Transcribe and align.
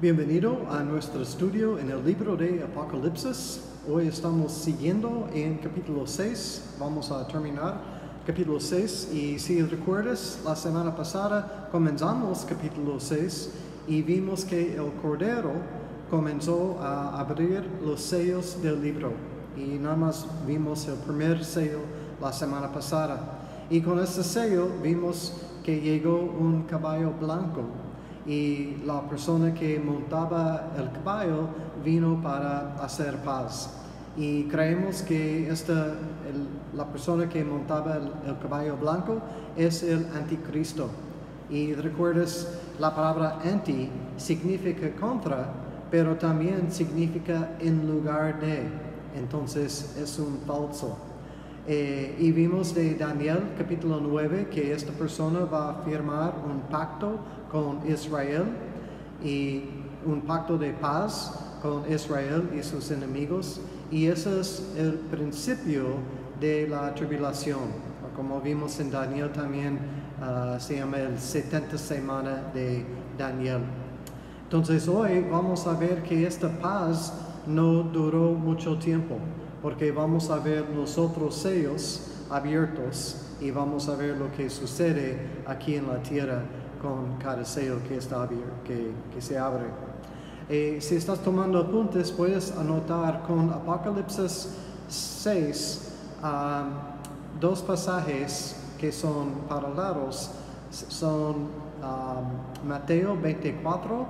Bienvenido 0.00 0.66
a 0.70 0.82
nuestro 0.82 1.20
estudio 1.20 1.78
en 1.78 1.90
el 1.90 2.02
libro 2.02 2.34
de 2.34 2.62
Apocalipsis. 2.64 3.60
Hoy 3.86 4.08
estamos 4.08 4.50
siguiendo 4.50 5.28
en 5.34 5.58
capítulo 5.58 6.06
6. 6.06 6.76
Vamos 6.80 7.10
a 7.10 7.26
terminar 7.26 7.82
capítulo 8.26 8.58
6 8.60 9.10
y 9.12 9.38
si 9.38 9.60
recuerdas, 9.60 10.40
la 10.42 10.56
semana 10.56 10.96
pasada 10.96 11.68
comenzamos 11.70 12.46
capítulo 12.48 12.98
6 12.98 13.50
y 13.88 14.00
vimos 14.00 14.46
que 14.46 14.74
el 14.74 14.90
Cordero 15.02 15.52
comenzó 16.08 16.78
a 16.80 17.20
abrir 17.20 17.62
los 17.84 18.00
sellos 18.00 18.56
del 18.62 18.80
libro 18.80 19.12
y 19.54 19.76
nada 19.78 19.96
más 19.96 20.26
vimos 20.46 20.88
el 20.88 20.94
primer 20.94 21.44
sello 21.44 21.80
la 22.22 22.32
semana 22.32 22.72
pasada. 22.72 23.66
Y 23.68 23.82
con 23.82 23.98
este 23.98 24.24
sello 24.24 24.66
vimos 24.82 25.34
que 25.62 25.78
llegó 25.78 26.16
un 26.22 26.62
caballo 26.62 27.12
blanco 27.20 27.89
y 28.26 28.76
la 28.84 29.00
persona 29.08 29.54
que 29.54 29.78
montaba 29.78 30.72
el 30.76 30.90
caballo 30.92 31.48
vino 31.84 32.20
para 32.22 32.74
hacer 32.82 33.16
paz. 33.18 33.76
Y 34.16 34.44
creemos 34.44 35.02
que 35.02 35.48
esta, 35.48 35.94
la 36.74 36.84
persona 36.86 37.28
que 37.28 37.44
montaba 37.44 37.96
el, 37.96 38.12
el, 38.26 38.38
caballo 38.38 38.76
blanco 38.76 39.20
es 39.56 39.82
el 39.82 40.06
anticristo. 40.14 40.88
Y 41.48 41.74
recuerdas, 41.74 42.48
la 42.78 42.94
palabra 42.94 43.38
anti 43.44 43.88
significa 44.16 44.90
contra, 45.00 45.52
pero 45.90 46.16
también 46.16 46.70
significa 46.70 47.56
en 47.60 47.86
lugar 47.86 48.40
de. 48.40 48.68
Entonces 49.16 49.96
es 50.00 50.18
un 50.18 50.38
falso. 50.46 51.09
Eh, 51.66 52.16
y 52.18 52.32
vimos 52.32 52.74
de 52.74 52.94
Daniel 52.94 53.42
capítulo 53.58 54.00
9 54.00 54.48
que 54.50 54.72
esta 54.72 54.92
persona 54.92 55.40
va 55.40 55.70
a 55.70 55.74
firmar 55.82 56.34
un 56.46 56.60
pacto 56.70 57.18
con 57.52 57.80
Israel 57.86 58.44
y 59.22 59.64
un 60.06 60.22
pacto 60.22 60.56
de 60.56 60.72
paz 60.72 61.58
con 61.60 61.84
Israel 61.92 62.48
y 62.58 62.62
sus 62.62 62.90
enemigos. 62.90 63.60
Y 63.90 64.06
ese 64.06 64.40
es 64.40 64.72
el 64.78 64.94
principio 64.94 65.96
de 66.40 66.66
la 66.66 66.94
tribulación. 66.94 67.90
Como 68.16 68.40
vimos 68.40 68.80
en 68.80 68.90
Daniel 68.90 69.30
también 69.30 69.78
uh, 70.18 70.58
se 70.58 70.76
llama 70.76 70.98
el 70.98 71.18
70 71.18 71.76
semana 71.76 72.50
de 72.54 72.86
Daniel. 73.18 73.60
Entonces 74.44 74.88
hoy 74.88 75.26
vamos 75.30 75.66
a 75.66 75.74
ver 75.74 76.02
que 76.04 76.26
esta 76.26 76.48
paz 76.48 77.12
no 77.46 77.82
duró 77.82 78.32
mucho 78.32 78.78
tiempo 78.78 79.18
porque 79.62 79.92
vamos 79.92 80.30
a 80.30 80.38
ver 80.38 80.68
los 80.70 80.98
otros 80.98 81.34
sellos 81.34 82.06
abiertos 82.30 83.16
y 83.40 83.50
vamos 83.50 83.88
a 83.88 83.96
ver 83.96 84.16
lo 84.16 84.30
que 84.32 84.48
sucede 84.48 85.18
aquí 85.46 85.76
en 85.76 85.88
la 85.88 86.02
tierra 86.02 86.42
con 86.80 87.16
cada 87.18 87.44
sello 87.44 87.78
que, 87.86 87.96
está 87.96 88.22
abierto, 88.22 88.52
que, 88.64 89.20
se 89.20 89.38
abre. 89.38 89.64
Eh, 90.48 90.78
si 90.80 90.96
estás 90.96 91.20
tomando 91.20 91.58
apuntes, 91.58 92.10
puedes 92.10 92.56
anotar 92.56 93.22
con 93.22 93.50
Apocalipsis 93.50 94.48
6 94.88 95.92
um, 96.22 97.40
dos 97.40 97.62
pasajes 97.62 98.56
que 98.78 98.90
son 98.90 99.46
paralelos, 99.48 100.30
son 100.70 101.48
um, 101.82 102.66
Mateo 102.66 103.16
24 103.20 104.06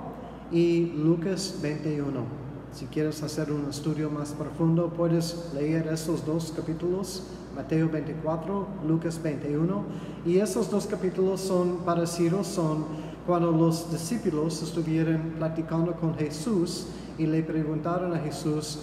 y 0.51 0.93
Lucas 0.95 1.55
21. 1.61 2.41
Si 2.73 2.85
quieres 2.85 3.21
hacer 3.21 3.51
un 3.51 3.69
estudio 3.69 4.09
más 4.09 4.29
profundo, 4.29 4.89
puedes 4.95 5.51
leer 5.53 5.87
esos 5.87 6.25
dos 6.25 6.53
capítulos, 6.55 7.23
Mateo 7.53 7.89
24, 7.89 8.65
Lucas 8.87 9.21
21. 9.21 9.83
Y 10.25 10.37
esos 10.37 10.71
dos 10.71 10.87
capítulos 10.87 11.41
son 11.41 11.79
parecidos, 11.79 12.47
son 12.47 12.85
cuando 13.27 13.51
los 13.51 13.91
discípulos 13.91 14.63
estuvieron 14.63 15.33
platicando 15.37 15.93
con 15.93 16.15
Jesús 16.15 16.87
y 17.17 17.25
le 17.25 17.43
preguntaron 17.43 18.13
a 18.13 18.19
Jesús, 18.19 18.79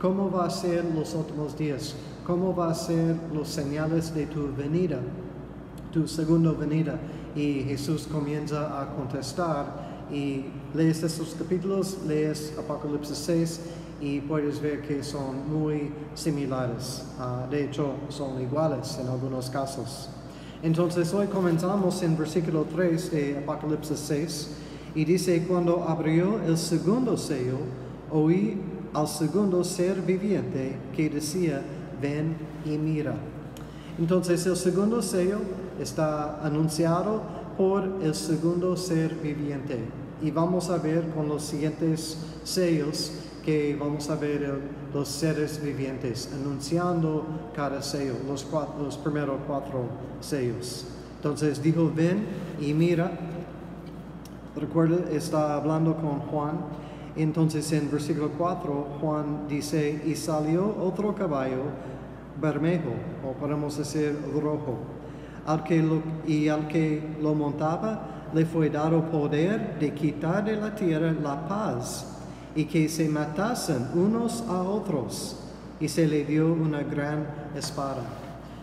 ¿cómo 0.00 0.30
va 0.30 0.46
a 0.46 0.50
ser 0.50 0.84
los 0.84 1.12
últimos 1.14 1.58
días? 1.58 1.96
¿Cómo 2.24 2.54
va 2.54 2.70
a 2.70 2.74
ser 2.74 3.16
los 3.34 3.48
señales 3.48 4.14
de 4.14 4.26
tu 4.26 4.54
venida, 4.56 5.00
tu 5.92 6.06
segunda 6.06 6.52
venida? 6.52 6.96
Y 7.34 7.64
Jesús 7.64 8.06
comienza 8.10 8.80
a 8.80 8.94
contestar 8.94 10.06
y 10.12 10.44
lees 10.74 11.02
estos 11.02 11.34
capítulos, 11.38 11.98
lees 12.06 12.54
Apocalipsis 12.58 13.18
6 13.18 13.60
y 14.00 14.20
puedes 14.20 14.60
ver 14.60 14.82
que 14.82 15.02
son 15.02 15.48
muy 15.50 15.92
similares. 16.14 17.04
Uh, 17.18 17.50
de 17.50 17.64
hecho, 17.64 17.94
son 18.08 18.40
iguales 18.40 18.98
en 18.98 19.08
algunos 19.08 19.50
casos. 19.50 20.08
Entonces, 20.62 21.12
hoy 21.12 21.26
comenzamos 21.26 22.02
en 22.02 22.16
versículo 22.16 22.66
3 22.74 23.10
de 23.10 23.38
Apocalipsis 23.38 23.98
6 23.98 24.48
y 24.94 25.04
dice, 25.04 25.44
cuando 25.46 25.84
abrió 25.84 26.40
el 26.42 26.56
segundo 26.56 27.16
sello, 27.16 27.58
oí 28.10 28.60
al 28.94 29.08
segundo 29.08 29.64
ser 29.64 30.00
viviente 30.02 30.76
que 30.94 31.10
decía, 31.10 31.62
ven 32.00 32.36
y 32.64 32.78
mira. 32.78 33.14
Entonces, 33.98 34.46
el 34.46 34.56
segundo 34.56 35.02
sello 35.02 35.38
está 35.80 36.44
anunciado 36.44 37.22
por 37.58 37.84
el 38.02 38.14
segundo 38.14 38.76
ser 38.76 39.14
viviente 39.16 40.01
y 40.22 40.30
vamos 40.30 40.70
a 40.70 40.78
ver 40.78 41.08
con 41.10 41.28
los 41.28 41.42
siguientes 41.42 42.16
sellos 42.44 43.12
que 43.44 43.76
vamos 43.78 44.08
a 44.08 44.14
ver 44.14 44.60
los 44.94 45.08
seres 45.08 45.60
vivientes 45.62 46.30
anunciando 46.32 47.24
cada 47.54 47.82
sello, 47.82 48.14
los, 48.26 48.46
los 48.78 48.96
primeros 48.98 49.40
cuatro 49.46 49.86
sellos. 50.20 50.86
Entonces 51.16 51.62
dijo, 51.62 51.90
ven 51.94 52.26
y 52.60 52.72
mira. 52.72 53.10
Recuerda, 54.54 55.10
está 55.10 55.56
hablando 55.56 55.96
con 55.96 56.20
Juan. 56.20 56.60
Entonces 57.16 57.70
en 57.72 57.90
versículo 57.90 58.30
4 58.38 58.86
Juan 59.00 59.48
dice, 59.48 60.02
y 60.06 60.14
salió 60.14 60.74
otro 60.80 61.14
caballo 61.14 61.62
bermejo, 62.40 62.90
o 63.26 63.32
podemos 63.32 63.76
decir 63.76 64.16
rojo, 64.34 64.78
al 65.46 65.62
que 65.64 65.84
y 66.26 66.48
al 66.48 66.68
que 66.68 67.16
lo 67.20 67.34
montaba 67.34 68.11
le 68.34 68.46
fue 68.46 68.70
dado 68.70 69.02
poder 69.10 69.78
de 69.78 69.92
quitar 69.92 70.44
de 70.44 70.56
la 70.56 70.74
tierra 70.74 71.12
la 71.12 71.46
paz 71.48 72.06
y 72.54 72.64
que 72.64 72.88
se 72.88 73.08
matasen 73.08 73.88
unos 73.94 74.42
a 74.48 74.62
otros 74.62 75.36
y 75.80 75.88
se 75.88 76.06
le 76.06 76.24
dio 76.24 76.52
una 76.52 76.82
gran 76.82 77.26
espada. 77.56 78.02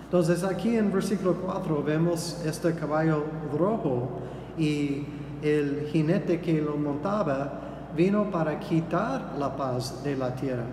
Entonces 0.06 0.44
aquí 0.44 0.76
en 0.76 0.92
versículo 0.92 1.36
4 1.36 1.84
vemos 1.84 2.42
este 2.46 2.74
caballo 2.74 3.26
rojo 3.58 4.10
y 4.58 5.06
el 5.42 5.88
jinete 5.92 6.42
que 6.42 6.62
lo 6.62 6.78
montaba 6.78 7.62
vino 7.96 8.30
para 8.30 8.60
quitar 8.60 9.36
la 9.38 9.56
paz 9.56 10.04
de 10.04 10.16
la 10.16 10.34
tierra. 10.36 10.66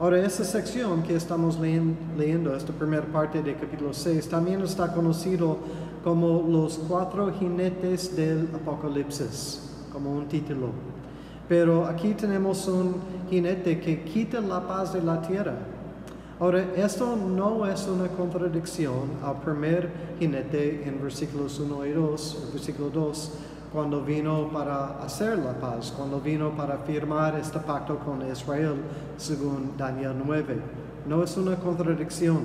Ahora, 0.00 0.24
esta 0.24 0.44
sección 0.44 1.02
que 1.02 1.16
estamos 1.16 1.58
leyendo, 1.58 2.54
esta 2.54 2.72
primera 2.72 3.04
parte 3.04 3.42
de 3.42 3.56
capítulo 3.56 3.92
6, 3.92 4.28
también 4.28 4.62
está 4.62 4.92
conocido 4.92 5.58
como 6.02 6.46
los 6.48 6.78
cuatro 6.88 7.32
jinetes 7.32 8.14
del 8.16 8.48
Apocalipsis, 8.54 9.60
como 9.92 10.12
un 10.12 10.26
título. 10.26 10.70
Pero 11.48 11.86
aquí 11.86 12.14
tenemos 12.14 12.68
un 12.68 12.96
jinete 13.30 13.80
que 13.80 14.02
quita 14.04 14.40
la 14.40 14.66
paz 14.66 14.92
de 14.92 15.02
la 15.02 15.20
tierra. 15.20 15.54
Ahora, 16.40 16.62
esto 16.76 17.16
no 17.16 17.66
es 17.66 17.88
una 17.88 18.06
contradicción 18.08 19.10
al 19.24 19.40
primer 19.40 19.90
jinete 20.20 20.86
en 20.86 21.02
versículos 21.02 21.58
1 21.58 21.86
y 21.86 21.92
2, 21.92 22.50
versículo 22.52 22.90
2, 22.90 23.32
cuando 23.72 24.02
vino 24.02 24.48
para 24.52 25.02
hacer 25.02 25.38
la 25.38 25.54
paz, 25.54 25.92
cuando 25.96 26.20
vino 26.20 26.50
para 26.50 26.78
firmar 26.78 27.36
este 27.36 27.58
pacto 27.58 27.98
con 27.98 28.24
Israel, 28.30 28.76
según 29.16 29.72
Daniel 29.76 30.14
9. 30.24 30.56
No 31.08 31.24
es 31.24 31.36
una 31.36 31.56
contradicción, 31.56 32.42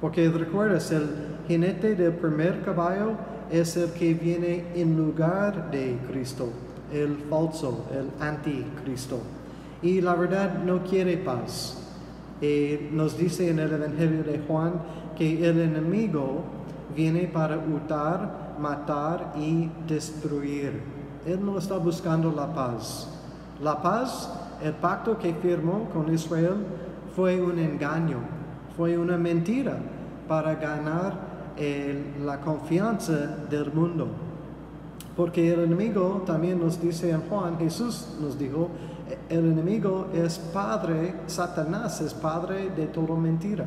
porque 0.00 0.28
recuerdas, 0.30 0.90
el 0.90 1.06
jinete 1.48 1.96
del 1.96 2.12
primer 2.12 2.62
caballo 2.62 3.12
es 3.50 3.76
el 3.78 3.90
que 3.92 4.12
viene 4.12 4.66
en 4.74 4.96
lugar 4.96 5.70
de 5.70 5.98
Cristo, 6.06 6.50
el 6.92 7.16
falso, 7.30 7.86
el 7.90 8.10
anticristo. 8.22 9.20
Y 9.80 10.02
la 10.02 10.14
verdad 10.14 10.62
no 10.62 10.84
quiere 10.84 11.16
paz. 11.16 11.82
Eh, 12.42 12.90
nos 12.92 13.16
dice 13.16 13.48
en 13.48 13.58
el 13.58 13.72
Evangelio 13.72 14.22
de 14.22 14.40
Juan 14.46 14.74
que 15.16 15.48
el 15.48 15.58
enemigo 15.58 16.44
viene 16.94 17.22
para 17.22 17.56
hurtar, 17.56 18.56
matar 18.60 19.32
y 19.38 19.70
destruir. 19.88 20.80
Él 21.26 21.44
no 21.44 21.58
está 21.58 21.78
buscando 21.78 22.30
la 22.30 22.52
paz. 22.52 23.08
La 23.62 23.80
paz, 23.80 24.30
el 24.62 24.74
pacto 24.74 25.18
que 25.18 25.32
firmó 25.34 25.88
con 25.94 26.12
Israel, 26.12 26.56
fue 27.16 27.40
un 27.40 27.58
engaño, 27.58 28.18
fue 28.76 28.98
una 28.98 29.16
mentira 29.16 29.78
para 30.28 30.54
ganar 30.54 31.27
la 32.24 32.40
confianza 32.40 33.36
del 33.50 33.72
mundo. 33.72 34.08
Porque 35.16 35.52
el 35.52 35.60
enemigo 35.60 36.22
también 36.24 36.60
nos 36.60 36.80
dice 36.80 37.10
en 37.10 37.22
Juan, 37.22 37.58
Jesús 37.58 38.16
nos 38.20 38.38
dijo, 38.38 38.70
el 39.28 39.38
enemigo 39.38 40.08
es 40.14 40.38
padre, 40.38 41.14
Satanás 41.26 42.00
es 42.00 42.14
padre 42.14 42.70
de 42.70 42.86
toda 42.86 43.16
mentira. 43.16 43.64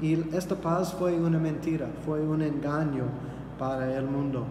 Y 0.00 0.14
esta 0.34 0.54
paz 0.54 0.94
fue 0.94 1.18
una 1.18 1.38
mentira, 1.38 1.88
fue 2.06 2.20
un 2.20 2.40
engaño 2.40 3.04
para 3.58 3.94
el 3.96 4.06
mundo. 4.06 4.44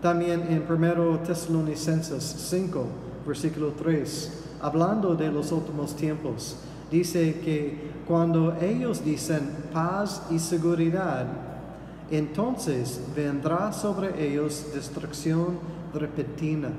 También 0.00 0.42
en 0.48 0.64
1 0.68 1.20
Tesalonicenses 1.20 2.22
5 2.22 2.86
versículo 3.26 3.72
3, 3.72 4.58
hablando 4.60 5.14
de 5.14 5.30
los 5.30 5.52
últimos 5.52 5.94
tiempos, 5.96 6.56
dice 6.90 7.40
que 7.40 7.92
cuando 8.06 8.56
ellos 8.60 9.04
dicen 9.04 9.48
paz 9.72 10.26
y 10.30 10.38
seguridad, 10.38 11.26
entonces 12.16 13.00
vendrá 13.16 13.72
sobre 13.72 14.26
ellos 14.26 14.66
destrucción 14.74 15.58
repentina. 15.94 16.70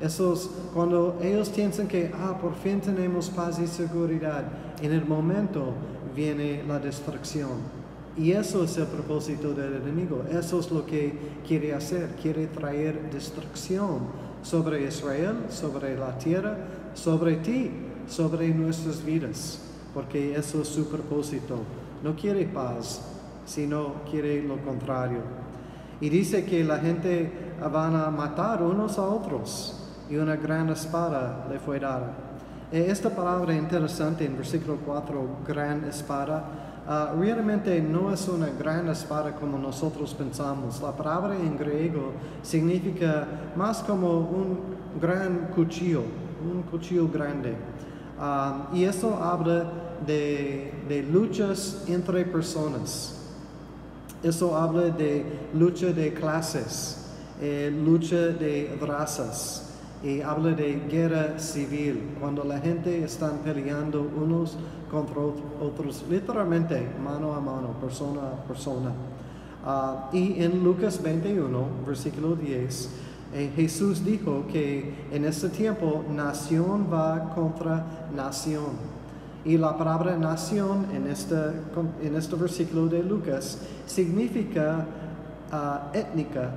Esos, 0.00 0.50
cuando 0.74 1.18
ellos 1.22 1.48
piensan 1.48 1.88
que, 1.88 2.12
ah, 2.14 2.36
por 2.40 2.54
fin 2.54 2.80
tenemos 2.80 3.30
paz 3.30 3.58
y 3.58 3.66
seguridad, 3.66 4.44
en 4.82 4.92
el 4.92 5.06
momento 5.06 5.72
viene 6.14 6.62
la 6.66 6.78
destrucción. 6.78 7.50
Y 8.16 8.32
eso 8.32 8.64
es 8.64 8.76
el 8.78 8.86
propósito 8.86 9.52
del 9.52 9.74
enemigo. 9.74 10.24
Eso 10.30 10.58
es 10.58 10.70
lo 10.70 10.84
que 10.86 11.12
quiere 11.46 11.74
hacer. 11.74 12.08
Quiere 12.20 12.46
traer 12.46 13.10
destrucción 13.10 14.00
sobre 14.42 14.84
Israel, 14.86 15.36
sobre 15.50 15.96
la 15.98 16.16
tierra, 16.18 16.56
sobre 16.94 17.36
ti, 17.36 17.70
sobre 18.08 18.48
nuestras 18.48 19.04
vidas. 19.04 19.60
Porque 19.92 20.34
eso 20.34 20.62
es 20.62 20.68
su 20.68 20.88
propósito. 20.88 21.58
No 22.02 22.16
quiere 22.16 22.46
paz, 22.46 23.02
sino 23.46 24.02
quiere 24.10 24.42
lo 24.42 24.58
contrario. 24.58 25.20
Y 26.00 26.10
dice 26.10 26.44
que 26.44 26.62
la 26.62 26.78
gente 26.78 27.32
van 27.72 27.96
a 27.96 28.10
matar 28.10 28.62
unos 28.62 28.98
a 28.98 29.02
otros 29.02 29.82
y 30.10 30.16
una 30.16 30.36
gran 30.36 30.68
espada 30.68 31.46
le 31.50 31.58
fue 31.58 31.80
dada. 31.80 32.12
Eh, 32.70 32.86
esta 32.88 33.10
palabra 33.10 33.54
interesante 33.54 34.24
en 34.24 34.36
versículo 34.36 34.78
4, 34.84 35.38
gran 35.46 35.84
espada, 35.84 36.44
ah, 36.86 37.14
realmente 37.16 37.80
no 37.80 38.12
es 38.12 38.28
una 38.28 38.48
gran 38.48 38.88
espada 38.88 39.34
como 39.34 39.56
nosotros 39.56 40.12
pensamos. 40.14 40.82
La 40.82 40.92
palabra 40.92 41.36
en 41.36 41.56
griego 41.56 42.12
significa 42.42 43.26
más 43.56 43.82
como 43.82 44.18
un 44.18 44.58
gran 45.00 45.48
cuchillo, 45.54 46.02
un 46.44 46.62
cuchillo 46.62 47.08
grande. 47.08 47.54
Ah, 48.18 48.68
y 48.74 48.84
eso 48.84 49.14
habla 49.16 49.70
de, 50.04 50.74
de 50.88 51.02
luchas 51.04 51.84
entre 51.88 52.24
personas. 52.24 53.15
Eso 54.22 54.56
habla 54.56 54.90
de 54.90 55.24
lucha 55.54 55.86
de 55.86 56.12
clases, 56.12 57.06
eh, 57.40 57.70
lucha 57.84 58.16
de 58.16 58.78
razas 58.80 59.66
y 60.02 60.20
habla 60.20 60.50
de 60.50 60.80
guerra 60.90 61.38
civil, 61.38 62.16
cuando 62.20 62.44
la 62.44 62.58
gente 62.58 63.02
está 63.04 63.30
peleando 63.42 64.02
unos 64.02 64.56
contra 64.90 65.20
otros, 65.60 66.04
literalmente 66.08 66.86
mano 67.02 67.32
a 67.34 67.40
mano, 67.40 67.74
persona 67.80 68.20
a 68.22 68.44
persona. 68.46 68.92
Ah, 69.64 70.08
y 70.12 70.42
en 70.42 70.62
Lucas 70.62 71.02
21, 71.02 71.66
versículo 71.84 72.36
10, 72.36 72.88
eh, 73.34 73.52
Jesús 73.56 74.04
dijo 74.04 74.46
que 74.46 74.94
en 75.10 75.24
este 75.24 75.48
tiempo 75.48 76.04
nación 76.08 76.86
va 76.92 77.34
contra 77.34 78.08
nación. 78.14 78.95
Y 79.46 79.56
la 79.58 79.78
palabra 79.78 80.16
nación 80.16 80.86
en 80.92 81.06
este, 81.06 81.36
en 82.02 82.16
este 82.16 82.34
versículo 82.34 82.88
de 82.88 83.02
Lucas 83.02 83.58
significa 83.86 84.84
uh, 85.52 85.96
étnica 85.96 86.50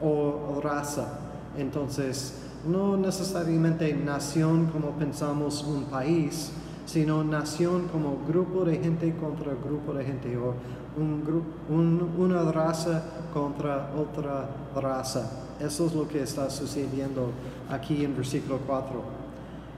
o 0.00 0.60
raza. 0.62 1.18
Entonces, 1.58 2.42
no 2.64 2.96
necesariamente 2.96 3.92
nación 3.92 4.66
como 4.66 4.92
pensamos 4.92 5.64
un 5.64 5.84
país, 5.84 6.52
sino 6.86 7.24
nación 7.24 7.88
como 7.88 8.18
grupo 8.26 8.64
de 8.64 8.78
gente 8.78 9.12
contra 9.16 9.52
grupo 9.54 9.92
de 9.92 10.04
gente 10.04 10.36
o 10.36 10.54
un, 10.96 12.10
una 12.18 12.50
raza 12.52 13.02
contra 13.32 13.92
otra 13.96 14.48
raza. 14.74 15.28
Eso 15.60 15.86
es 15.86 15.94
lo 15.94 16.06
que 16.06 16.22
está 16.22 16.48
sucediendo 16.50 17.32
aquí 17.68 18.04
en 18.04 18.16
versículo 18.16 18.60
4. 18.66 19.19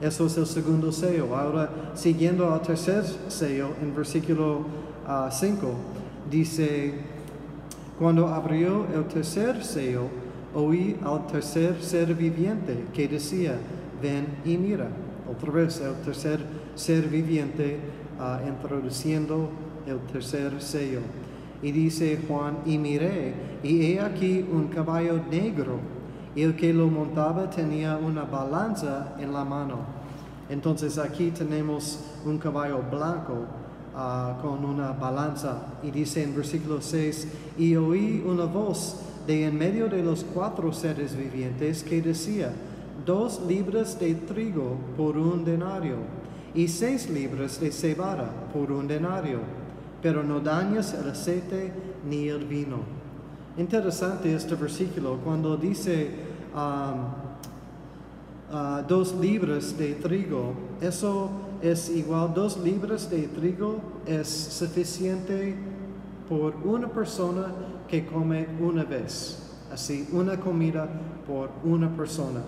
Eso 0.02 0.26
es 0.26 0.36
el 0.36 0.46
segundo 0.46 0.90
sello. 0.90 1.36
Ahora, 1.36 1.70
siguiendo 1.94 2.52
al 2.52 2.60
tercer 2.60 3.04
sello, 3.28 3.68
en 3.80 3.94
versículo 3.94 4.66
5, 5.06 5.06
ah, 5.06 5.70
dice, 6.28 6.94
cuando 8.00 8.26
abrió 8.26 8.84
el 8.92 9.04
tercer 9.04 9.62
sello, 9.62 10.08
oí 10.56 10.96
al 11.04 11.28
tercer 11.28 11.80
ser 11.80 12.16
viviente 12.16 12.86
que 12.92 13.06
decía, 13.06 13.54
ven 14.02 14.26
y 14.44 14.56
mira. 14.56 14.88
Otra 15.30 15.52
vez, 15.52 15.80
el 15.80 15.94
tercer 16.04 16.40
ser 16.74 17.06
viviente 17.06 17.78
ah, 18.18 18.40
introduciendo 18.44 19.50
el 19.86 20.00
tercer 20.12 20.60
sello. 20.60 20.98
Y 21.62 21.70
dice 21.70 22.18
Juan, 22.26 22.58
y 22.66 22.76
miré, 22.76 23.34
y 23.62 23.92
he 23.92 24.00
aquí 24.00 24.44
un 24.52 24.66
caballo 24.66 25.20
negro 25.30 25.78
y 26.34 26.42
el 26.42 26.56
que 26.56 26.72
lo 26.72 26.86
montaba 26.88 27.50
tenía 27.50 27.96
una 27.96 28.22
balanza 28.22 29.14
en 29.18 29.32
la 29.32 29.44
mano. 29.44 29.91
Entonces 30.52 30.98
aquí 30.98 31.30
tenemos 31.30 31.98
un 32.26 32.36
caballo 32.36 32.82
blanco 32.90 33.46
ah, 33.96 34.38
con 34.42 34.66
una 34.66 34.92
balanza 34.92 35.78
y 35.82 35.90
dice 35.90 36.22
en 36.22 36.36
versículo 36.36 36.82
6, 36.82 37.26
y 37.56 37.74
oí 37.74 38.22
una 38.26 38.44
voz 38.44 39.00
de 39.26 39.46
en 39.46 39.56
medio 39.56 39.88
de 39.88 40.02
los 40.02 40.24
cuatro 40.24 40.70
seres 40.74 41.16
vivientes 41.16 41.82
que 41.82 42.02
decía, 42.02 42.52
dos 43.06 43.40
libras 43.48 43.98
de 43.98 44.14
trigo 44.14 44.76
por 44.94 45.16
un 45.16 45.42
denario 45.42 45.96
y 46.54 46.68
seis 46.68 47.08
libras 47.08 47.58
de 47.58 47.72
cebada 47.72 48.30
por 48.52 48.70
un 48.70 48.86
denario, 48.86 49.38
pero 50.02 50.22
no 50.22 50.38
dañas 50.38 50.92
el 50.92 51.08
aceite 51.08 51.72
ni 52.06 52.28
el 52.28 52.44
vino. 52.44 52.80
Interesante 53.56 54.34
este 54.34 54.54
versículo 54.54 55.16
cuando 55.24 55.56
dice 55.56 56.10
um, 56.54 57.21
uh, 58.52 58.86
dos 58.86 59.14
libras 59.14 59.76
de 59.76 59.94
trigo, 59.94 60.52
eso 60.80 61.30
es 61.62 61.88
igual, 61.88 62.32
dos 62.34 62.56
libras 62.58 63.08
de 63.08 63.28
trigo 63.28 63.80
es 64.06 64.28
suficiente 64.28 65.56
por 66.28 66.54
una 66.64 66.88
persona 66.88 67.46
que 67.88 68.04
come 68.06 68.46
una 68.60 68.84
vez. 68.84 69.38
Así, 69.72 70.08
una 70.12 70.38
comida 70.38 70.88
por 71.26 71.50
una 71.64 71.88
persona. 71.96 72.40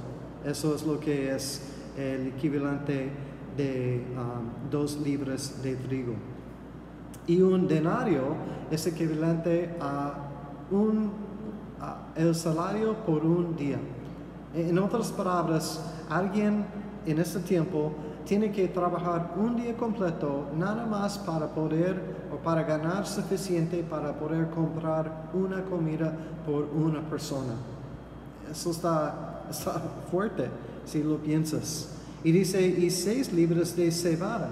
Eso 0.44 0.74
es 0.74 0.84
lo 0.84 1.00
que 1.00 1.34
es 1.34 1.62
el 1.96 2.28
equivalente 2.28 3.10
de 3.56 4.04
um, 4.16 4.70
dos 4.70 4.98
libras 5.02 5.62
de 5.62 5.76
trigo. 5.76 6.14
Y 7.26 7.40
un 7.40 7.66
denario 7.66 8.34
es 8.70 8.86
equivalente 8.86 9.74
a 9.80 10.14
un, 10.70 11.10
el 12.16 12.34
salario 12.34 12.94
por 13.06 13.24
un 13.24 13.56
día. 13.56 13.78
En 14.54 14.78
otras 14.78 15.10
palabras, 15.10 15.93
alguien 16.08 16.64
en 17.06 17.18
este 17.18 17.40
tiempo 17.40 17.92
tiene 18.24 18.50
que 18.50 18.68
trabajar 18.68 19.34
un 19.36 19.56
día 19.56 19.76
completo 19.76 20.46
nada 20.56 20.86
más 20.86 21.18
para 21.18 21.48
poder 21.48 22.00
o 22.32 22.36
para 22.36 22.62
ganar 22.62 23.06
suficiente 23.06 23.82
para 23.82 24.12
poder 24.18 24.48
comprar 24.50 25.30
una 25.34 25.62
comida 25.64 26.16
por 26.46 26.64
una 26.64 27.00
persona. 27.02 27.52
Eso 28.50 28.70
está, 28.70 29.44
está 29.50 29.82
fuerte 30.10 30.48
si 30.84 31.02
lo 31.02 31.18
piensas. 31.18 31.90
Y 32.22 32.32
dice, 32.32 32.66
y 32.66 32.90
seis 32.90 33.32
libras 33.32 33.76
de 33.76 33.90
cebada. 33.90 34.48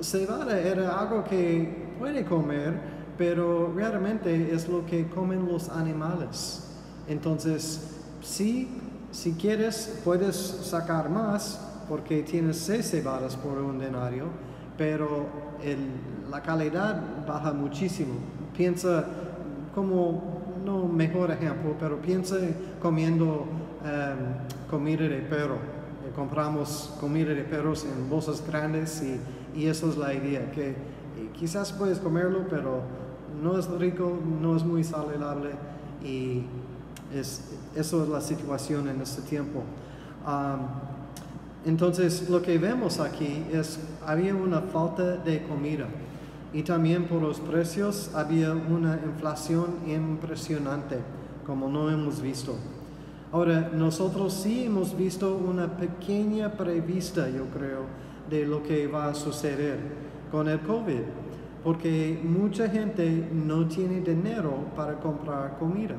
Cebada 0.00 0.58
era 0.58 0.98
algo 0.98 1.22
que 1.24 1.94
puede 1.98 2.24
comer, 2.24 2.74
pero 3.16 3.72
realmente 3.72 4.52
es 4.52 4.68
lo 4.68 4.84
que 4.86 5.08
comen 5.08 5.46
los 5.46 5.68
animales. 5.68 6.64
Entonces, 7.06 7.80
si, 8.22 8.68
si 9.10 9.32
quieres, 9.32 10.00
puedes 10.04 10.36
sacar 10.36 11.08
más 11.10 11.60
porque 11.88 12.22
tienes 12.22 12.58
seis 12.58 12.90
cebadas 12.90 13.36
por 13.36 13.58
un 13.58 13.78
denario, 13.78 14.26
pero 14.78 15.26
la 16.30 16.42
calidad 16.42 17.02
baja 17.26 17.52
muchísimo. 17.52 18.14
Piensa 18.56 19.04
como, 19.74 20.42
no 20.64 20.86
mejor 20.86 21.30
ejemplo, 21.32 21.74
pero 21.78 22.00
piensa 22.00 22.36
comiendo 22.80 23.46
em, 23.84 24.68
comida 24.70 25.08
de 25.08 25.20
perro. 25.20 25.58
compramos 26.14 26.92
comida 27.00 27.32
de 27.34 27.44
perros 27.44 27.84
en 27.84 28.10
bolsas 28.10 28.44
grandes 28.46 29.02
y, 29.02 29.20
y 29.58 29.66
eso 29.66 29.88
es 29.88 29.96
la 29.96 30.12
idea, 30.12 30.50
que 30.50 30.74
quizás 31.32 31.72
puedes 31.72 31.98
comerlo, 31.98 32.46
pero 32.48 32.82
no 33.42 33.58
es 33.58 33.68
rico, 33.70 34.18
no 34.40 34.56
es 34.56 34.64
muy 34.64 34.84
saludable 34.84 35.50
y 36.02 36.44
es, 37.14 37.42
eso 37.74 38.02
es 38.02 38.08
la 38.08 38.20
situación 38.20 38.88
en 38.88 39.00
este 39.00 39.22
tiempo. 39.22 39.62
entonces, 41.64 42.28
lo 42.28 42.42
que 42.42 42.58
vemos 42.58 43.00
aquí 43.00 43.44
es, 43.52 43.78
había 44.06 44.34
una 44.34 44.60
falta 44.60 45.16
de 45.16 45.42
comida 45.42 45.86
y 46.52 46.62
también 46.62 47.06
por 47.06 47.22
los 47.22 47.40
precios 47.40 48.10
había 48.14 48.52
una 48.52 48.98
inflación 49.04 49.76
impresionante, 49.86 50.96
como 51.46 51.68
no 51.68 51.90
hemos 51.90 52.20
visto. 52.20 52.56
Ahora, 53.32 53.70
nosotros 53.72 54.32
sí 54.32 54.64
hemos 54.64 54.96
visto 54.96 55.36
una 55.36 55.76
pequeña 55.76 56.52
prevista, 56.52 57.28
yo 57.28 57.44
creo, 57.46 57.84
de 58.28 58.44
lo 58.46 58.62
que 58.62 58.88
va 58.88 59.08
a 59.08 59.14
suceder 59.14 59.78
con 60.30 60.48
el 60.48 60.60
COVID 60.60 61.02
porque 61.62 62.18
mucha 62.22 62.68
gente 62.68 63.28
no 63.32 63.66
tiene 63.66 64.00
dinero 64.00 64.52
para 64.74 64.94
comprar 64.94 65.58
comida. 65.58 65.94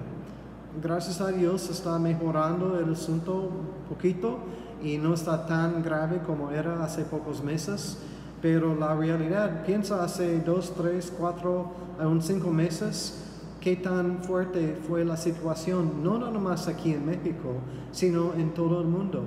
Gracias 0.80 1.20
a 1.20 1.32
Dios 1.32 1.70
está 1.70 1.98
mejorando 2.00 2.80
el 2.80 2.94
asunto 2.94 3.36
un 3.36 3.90
poquito 3.90 4.40
y 4.84 4.98
no 4.98 5.14
está 5.14 5.46
tan 5.46 5.84
grave 5.84 6.22
como 6.26 6.52
era 6.52 6.84
hace 6.84 7.04
pocos 7.04 7.44
meses, 7.44 7.98
pero 8.42 8.76
la 8.76 8.96
realidad, 8.96 9.64
piensa 9.66 10.04
hace 10.04 10.40
dos, 10.40 10.74
tres, 10.76 11.14
cuatro, 11.18 11.72
aún 12.00 12.22
cinco 12.22 12.50
meses, 12.50 13.24
qué 13.60 13.76
tan 13.76 14.24
fuerte 14.24 14.80
fue 14.88 15.06
la 15.06 15.18
situación, 15.18 16.04
no 16.04 16.18
nada 16.18 16.40
más 16.40 16.68
aquí 16.68 16.94
en 16.94 17.06
México, 17.06 17.56
sino 17.92 18.34
en 18.34 18.54
todo 18.54 18.82
el 18.82 18.88
mundo. 18.88 19.24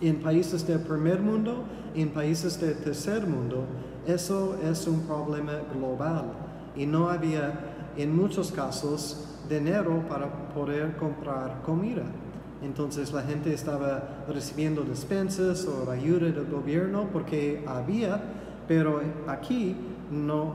En 0.00 0.20
países 0.20 0.66
del 0.66 0.80
primer 0.80 1.20
mundo, 1.20 1.64
en 1.94 2.10
países 2.10 2.60
del 2.60 2.76
tercer 2.76 3.26
mundo, 3.26 3.64
eso 4.06 4.56
es 4.62 4.86
un 4.86 5.02
problema 5.02 5.52
global 5.74 6.32
y 6.76 6.86
no 6.86 7.08
había 7.08 7.92
en 7.96 8.14
muchos 8.14 8.52
casos 8.52 9.29
dinero 9.50 10.02
para 10.08 10.26
poder 10.54 10.96
comprar 10.96 11.60
comida. 11.62 12.04
Entonces 12.62 13.12
la 13.12 13.22
gente 13.22 13.52
estaba 13.52 14.24
recibiendo 14.28 14.82
despensas 14.82 15.66
o 15.66 15.90
ayuda 15.90 16.30
del 16.30 16.46
gobierno 16.46 17.08
porque 17.12 17.64
había, 17.66 18.20
pero 18.68 19.00
aquí 19.26 19.76
no, 20.10 20.54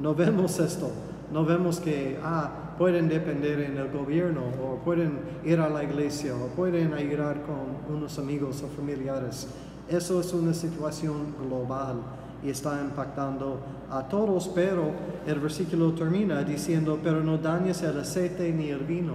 no 0.00 0.14
vemos 0.14 0.58
esto. 0.58 0.90
No 1.32 1.44
vemos 1.44 1.78
que 1.78 2.18
ah, 2.24 2.74
pueden 2.78 3.08
depender 3.08 3.60
en 3.60 3.76
el 3.76 3.90
gobierno 3.90 4.42
o 4.62 4.76
pueden 4.76 5.18
ir 5.44 5.60
a 5.60 5.68
la 5.68 5.84
iglesia 5.84 6.34
o 6.34 6.48
pueden 6.48 6.94
ayudar 6.94 7.42
con 7.42 7.94
unos 7.94 8.18
amigos 8.18 8.62
o 8.62 8.68
familiares. 8.68 9.48
Eso 9.88 10.20
es 10.20 10.32
una 10.32 10.54
situación 10.54 11.34
global 11.44 11.96
y 12.42 12.50
está 12.50 12.80
impactando 12.80 13.60
a 13.90 14.08
todos, 14.08 14.48
pero 14.48 14.92
el 15.26 15.40
versículo 15.40 15.92
termina 15.92 16.42
diciendo, 16.42 16.98
pero 17.02 17.22
no 17.22 17.38
dañes 17.38 17.82
el 17.82 17.98
aceite 17.98 18.50
ni 18.52 18.68
el 18.68 18.80
vino. 18.80 19.14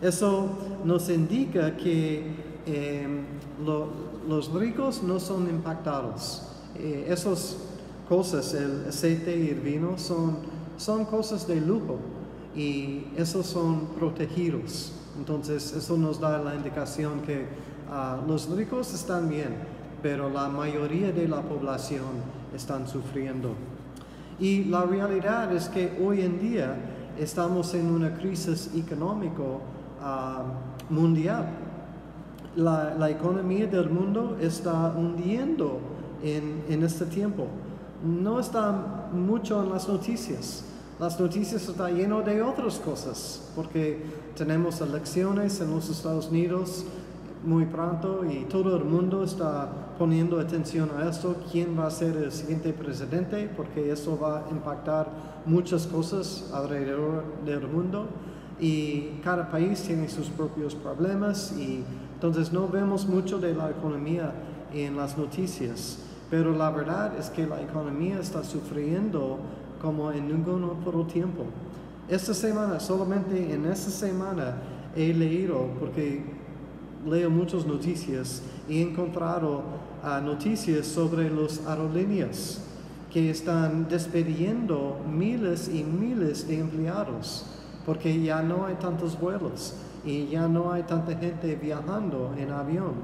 Eso 0.00 0.50
nos 0.84 1.08
indica 1.08 1.76
que 1.76 2.34
em, 2.66 3.24
los 4.28 4.52
ricos 4.52 5.02
no 5.02 5.18
son 5.18 5.48
impactados. 5.48 6.42
Eh, 6.76 7.06
esas 7.08 7.56
cosas, 8.08 8.52
el 8.54 8.86
aceite 8.88 9.36
y 9.36 9.50
el 9.50 9.60
vino, 9.60 9.96
son, 9.96 10.38
son 10.76 11.04
cosas 11.04 11.46
de 11.46 11.60
lujo 11.60 11.98
y 12.54 13.04
esos 13.16 13.46
son 13.46 13.86
protegidos. 13.98 14.92
Entonces, 15.16 15.72
eso 15.72 15.96
nos 15.96 16.20
da 16.20 16.38
la 16.38 16.54
indicación 16.54 17.20
que 17.22 17.46
ah, 17.90 18.18
los 18.26 18.48
ricos 18.50 18.92
están 18.92 19.28
bien, 19.28 19.54
pero 20.02 20.28
la 20.28 20.48
mayoría 20.48 21.12
de 21.12 21.28
la 21.28 21.42
población 21.42 22.41
están 22.54 22.86
sufriendo. 22.86 23.54
Y 24.38 24.64
la 24.64 24.82
realidad 24.82 25.52
es 25.52 25.68
que 25.68 25.98
hoy 26.04 26.22
en 26.22 26.40
día 26.40 26.76
estamos 27.18 27.74
en 27.74 27.86
una 27.86 28.14
crisis 28.14 28.70
económica 28.74 29.42
ah, 30.00 30.44
mundial. 30.88 31.46
La, 32.56 33.08
economía 33.08 33.66
del 33.66 33.88
mundo 33.88 34.36
está 34.40 34.92
hundiendo 34.96 35.80
en, 36.22 36.64
en 36.68 36.82
este 36.82 37.06
tiempo. 37.06 37.46
No 38.04 38.40
está 38.40 39.08
mucho 39.12 39.62
en 39.62 39.70
las 39.70 39.88
noticias. 39.88 40.64
Las 40.98 41.18
noticias 41.18 41.68
están 41.68 41.96
llenas 41.96 42.24
de 42.26 42.42
otras 42.42 42.78
cosas, 42.78 43.50
porque 43.56 44.04
tenemos 44.36 44.80
elecciones 44.80 45.60
en 45.60 45.70
los 45.70 45.88
Estados 45.88 46.28
Unidos, 46.28 46.84
muy 47.44 47.66
pronto 47.66 48.24
y 48.24 48.44
todo 48.44 48.76
el 48.76 48.84
mundo 48.84 49.24
está 49.24 49.68
poniendo 50.02 50.40
atención 50.40 50.90
a 50.98 51.08
esto, 51.08 51.36
quién 51.52 51.78
va 51.78 51.86
a 51.86 51.90
ser 51.92 52.16
el 52.16 52.32
siguiente 52.32 52.72
presidente, 52.72 53.48
porque 53.56 53.92
eso 53.92 54.18
va 54.18 54.38
a 54.38 54.50
impactar 54.50 55.06
muchas 55.46 55.86
cosas 55.86 56.50
alrededor 56.52 57.22
del 57.44 57.68
mundo. 57.68 58.08
Y 58.58 59.20
cada 59.22 59.48
país 59.48 59.80
tiene 59.82 60.08
sus 60.08 60.26
propios 60.26 60.74
problemas 60.74 61.54
y 61.56 61.84
entonces 62.14 62.52
no 62.52 62.66
vemos 62.66 63.06
mucho 63.06 63.38
de 63.38 63.54
la 63.54 63.70
economía 63.70 64.32
en 64.74 64.96
las 64.96 65.16
noticias, 65.16 66.00
pero 66.28 66.50
la 66.50 66.70
verdad 66.70 67.16
es 67.16 67.30
que 67.30 67.46
la 67.46 67.62
economía 67.62 68.18
está 68.18 68.42
sufriendo 68.42 69.38
como 69.80 70.10
en 70.10 70.26
ningún 70.26 70.64
otro 70.64 71.06
tiempo. 71.06 71.44
Esta 72.08 72.34
semana, 72.34 72.80
solamente 72.80 73.54
en 73.54 73.66
esta 73.66 73.92
semana, 73.92 74.56
he 74.96 75.14
leído, 75.14 75.68
porque 75.78 76.24
leo 77.06 77.30
muchas 77.30 77.64
noticias 77.66 78.42
he 78.68 78.82
encontrado 78.82 79.62
ah, 80.02 80.20
noticias 80.20 80.86
sobre 80.86 81.30
los 81.30 81.66
aerolíneas 81.66 82.60
que 83.12 83.30
están 83.30 83.88
despediendo 83.88 85.00
miles 85.06 85.68
y 85.68 85.84
miles 85.84 86.48
de 86.48 86.58
empleados 86.58 87.44
porque 87.84 88.22
ya 88.22 88.42
no 88.42 88.66
hay 88.66 88.74
tantos 88.76 89.18
vuelos 89.18 89.74
y 90.04 90.28
ya 90.28 90.48
no 90.48 90.72
hay 90.72 90.82
tanta 90.84 91.16
gente 91.16 91.54
viajando 91.56 92.34
en 92.36 92.50
avión 92.50 92.94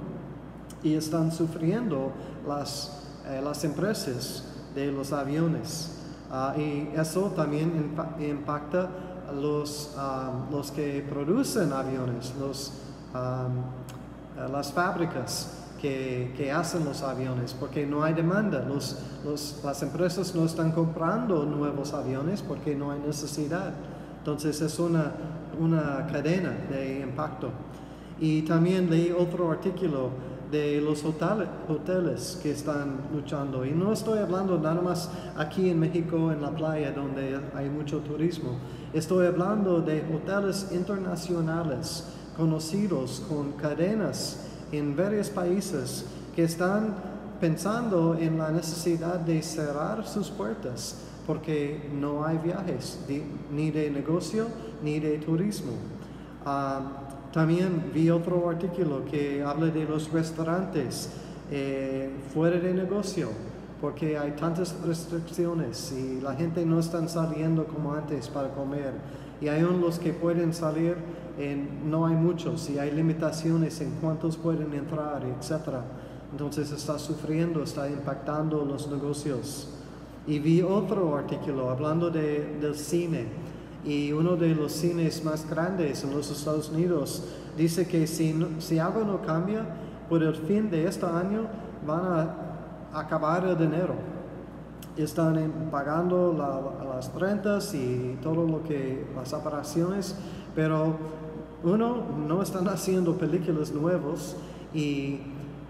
y 0.83 0.95
están 0.95 1.33
sufriendo 1.33 2.13
las, 2.47 3.05
eh, 3.27 3.41
las 3.43 3.65
empresas 3.65 4.45
de 4.75 4.93
los 4.93 5.13
aviones. 5.13 5.95
Ah, 6.31 6.55
y 6.57 6.91
eso 6.97 7.33
también 7.35 7.95
impacta 8.21 8.89
los, 9.35 9.95
ah, 9.97 10.47
los 10.51 10.71
que 10.71 11.05
producen 11.09 11.73
aviones, 11.73 12.35
los 12.39 12.73
eh, 13.15 14.49
las 14.53 14.73
fábricas 14.73 15.58
que, 15.81 16.53
hacen 16.55 16.85
los 16.85 17.03
aviones 17.03 17.55
porque 17.59 17.87
no 17.87 18.03
hay 18.03 18.15
demanda. 18.15 18.67
las 19.25 19.83
empresas 19.83 20.35
no 20.35 20.45
están 20.45 20.73
comprando 20.73 21.45
nuevos 21.45 21.93
aviones 21.93 22.43
porque 22.43 22.75
no 22.75 22.91
hay 22.93 23.01
necesidad. 23.01 23.73
Entonces 24.19 24.61
es 24.61 24.79
una, 24.79 25.13
una 25.59 26.07
cadena 26.11 26.51
de 26.71 27.01
impacto. 27.01 27.51
Y 28.21 28.43
también 28.43 28.91
leí 28.91 29.13
otro 29.13 29.51
artículo 29.51 30.11
de 30.51 30.81
los 30.81 31.05
hoteles 31.05 32.39
que 32.43 32.51
están 32.51 33.09
luchando. 33.13 33.65
Y 33.65 33.71
no 33.71 33.93
estoy 33.93 34.19
hablando 34.19 34.59
nada 34.59 34.81
más 34.81 35.11
aquí 35.37 35.69
en 35.71 35.79
México, 35.79 36.33
en 36.33 36.43
la 36.43 36.51
playa, 36.51 36.93
donde 36.93 37.39
hay 37.55 37.69
mucho 37.69 37.99
turismo. 37.99 38.59
Estoy 38.93 39.27
hablando 39.27 39.81
de 39.81 40.03
hoteles 40.15 40.71
internacionales 40.73 42.05
conocidos 42.37 43.23
con 43.29 43.53
cadenas 43.53 44.48
en 44.73 44.97
varios 44.97 45.31
países 45.31 46.05
que 46.35 46.45
están 46.45 46.95
pensando 47.41 48.17
en 48.19 48.39
la 48.39 48.51
necesidad 48.51 49.21
de 49.21 49.43
cerrar 49.43 50.07
sus 50.07 50.31
puertas 50.31 50.97
porque 51.27 51.91
no 51.93 52.25
hay 52.25 52.39
viajes 52.39 52.99
ni 53.53 53.71
de 53.71 53.91
negocio 53.91 54.47
ni 54.83 54.99
de 54.99 55.19
turismo. 55.19 55.73
Ah, 56.45 56.81
también 57.33 57.91
vi 57.93 58.09
otro 58.09 58.49
artículo 58.49 59.05
que 59.05 59.43
habla 59.43 59.67
de 59.67 59.85
los 59.85 60.11
restaurantes 60.11 61.11
eh, 61.51 62.11
fuera 62.33 62.59
de 62.59 62.73
negocio 62.73 63.29
porque 63.81 64.19
hay 64.19 64.33
tantas 64.33 64.75
restricciones 64.85 65.93
y 65.93 66.21
la 66.21 66.35
gente 66.35 66.65
no 66.65 66.81
está 66.81 67.07
saliendo 67.07 67.67
como 67.67 67.93
antes 67.93 68.29
para 68.29 68.51
comer 68.51 68.93
y 69.41 69.49
hay 69.49 69.63
unos 69.63 69.99
que 69.99 70.13
pueden 70.13 70.53
salir 70.53 70.97
no 71.85 72.07
hay 72.07 72.15
muchos 72.15 72.69
y 72.71 72.79
hay 72.79 72.91
limitaciones 72.91 73.81
en 73.81 73.93
cuántos 74.01 74.37
pueden 74.37 74.73
entrar, 74.75 75.23
etc. 75.25 75.77
Entonces 76.33 76.73
está 76.73 76.99
sufriendo, 76.99 77.63
está 77.63 77.89
impactando 77.89 78.65
los 78.65 78.91
negocios. 78.91 79.69
Y 80.27 80.39
vi 80.41 80.63
otro 80.63 81.17
artículo 81.17 81.71
hablando 81.71 82.11
de, 82.11 82.59
del 82.61 82.75
cine 82.75 83.27
y 83.85 84.13
uno 84.13 84.37
de 84.37 84.55
los 84.55 84.73
cines 84.73 85.25
más 85.25 85.49
grandes 85.49 86.05
en 86.05 86.11
los 86.11 86.31
Estados 86.31 86.71
Unidos 86.71 87.25
dice 87.57 87.87
que 87.87 88.07
si, 88.07 88.35
si 88.59 88.79
algo 88.79 89.05
no 89.05 89.23
cambia, 89.23 89.65
por 90.09 90.23
el 90.23 90.35
fin 90.35 90.71
de 90.71 90.87
este 90.87 91.07
año 91.07 91.47
van 91.87 92.01
a 92.93 93.01
acabar 93.01 93.45
el 93.47 93.57
dinero. 93.57 93.95
Están 94.97 95.69
pagando 95.71 96.35
las 96.85 97.15
rentas 97.15 97.73
y 97.75 98.19
todo 98.23 98.47
lo 98.47 98.65
que, 98.65 99.07
las 99.15 99.33
operaciones, 99.33 100.17
pero 100.55 100.97
uno, 101.63 102.05
no 102.27 102.43
están 102.43 102.69
haciendo 102.69 103.17
películas 103.17 103.73
nuevos 103.73 104.37
y 104.73 105.19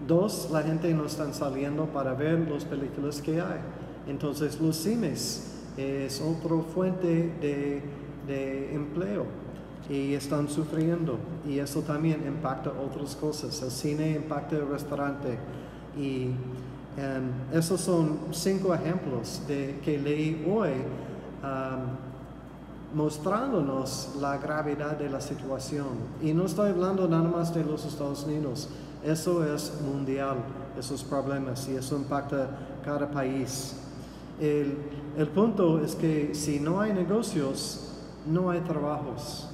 dos, 0.07 0.49
la 0.51 0.61
gente 0.63 0.93
no 0.93 1.05
está 1.05 1.31
saliendo 1.33 1.85
para 1.85 2.13
ver 2.13 2.49
las 2.49 2.65
películas 2.65 3.21
que 3.21 3.41
hay. 3.41 3.59
Entonces 4.07 4.59
los 4.59 4.75
cines 4.75 5.63
es 5.77 6.21
otra 6.21 6.57
fuente 6.73 7.31
de, 7.41 7.99
empleo 8.73 9.25
y 9.89 10.13
están 10.13 10.47
sufriendo 10.47 11.17
y 11.47 11.57
eso 11.57 11.81
también 11.81 12.23
impacta 12.27 12.71
otras 12.71 13.15
cosas. 13.15 13.59
El 13.63 13.71
cine 13.71 14.11
impacta 14.11 14.57
el 14.57 14.67
restaurante 14.67 15.39
y 15.97 16.25
em, 16.95 17.31
esos 17.51 17.81
son 17.81 18.19
cinco 18.31 18.73
ejemplos 18.73 19.41
de, 19.47 19.79
que 19.83 19.97
leí 19.97 20.45
hoy 20.47 20.73
mostrándonos 22.93 24.15
la 24.19 24.37
gravedad 24.37 24.97
de 24.97 25.09
la 25.09 25.21
situación. 25.21 25.87
Y 26.21 26.33
no 26.33 26.45
estoy 26.45 26.71
hablando 26.71 27.07
nada 27.07 27.27
más 27.29 27.53
de 27.53 27.63
los 27.63 27.85
Estados 27.85 28.23
Unidos, 28.23 28.69
eso 29.03 29.45
es 29.45 29.73
mundial, 29.81 30.37
esos 30.77 31.03
problemas, 31.03 31.67
y 31.69 31.75
eso 31.75 31.95
impacta 31.95 32.49
cada 32.83 33.09
país. 33.09 33.75
El, 34.39 34.77
el 35.17 35.27
punto 35.27 35.83
es 35.83 35.95
que 35.95 36.33
si 36.33 36.59
no 36.59 36.81
hay 36.81 36.93
negocios, 36.93 37.89
no 38.25 38.49
hay 38.49 38.61
trabajos. 38.61 39.47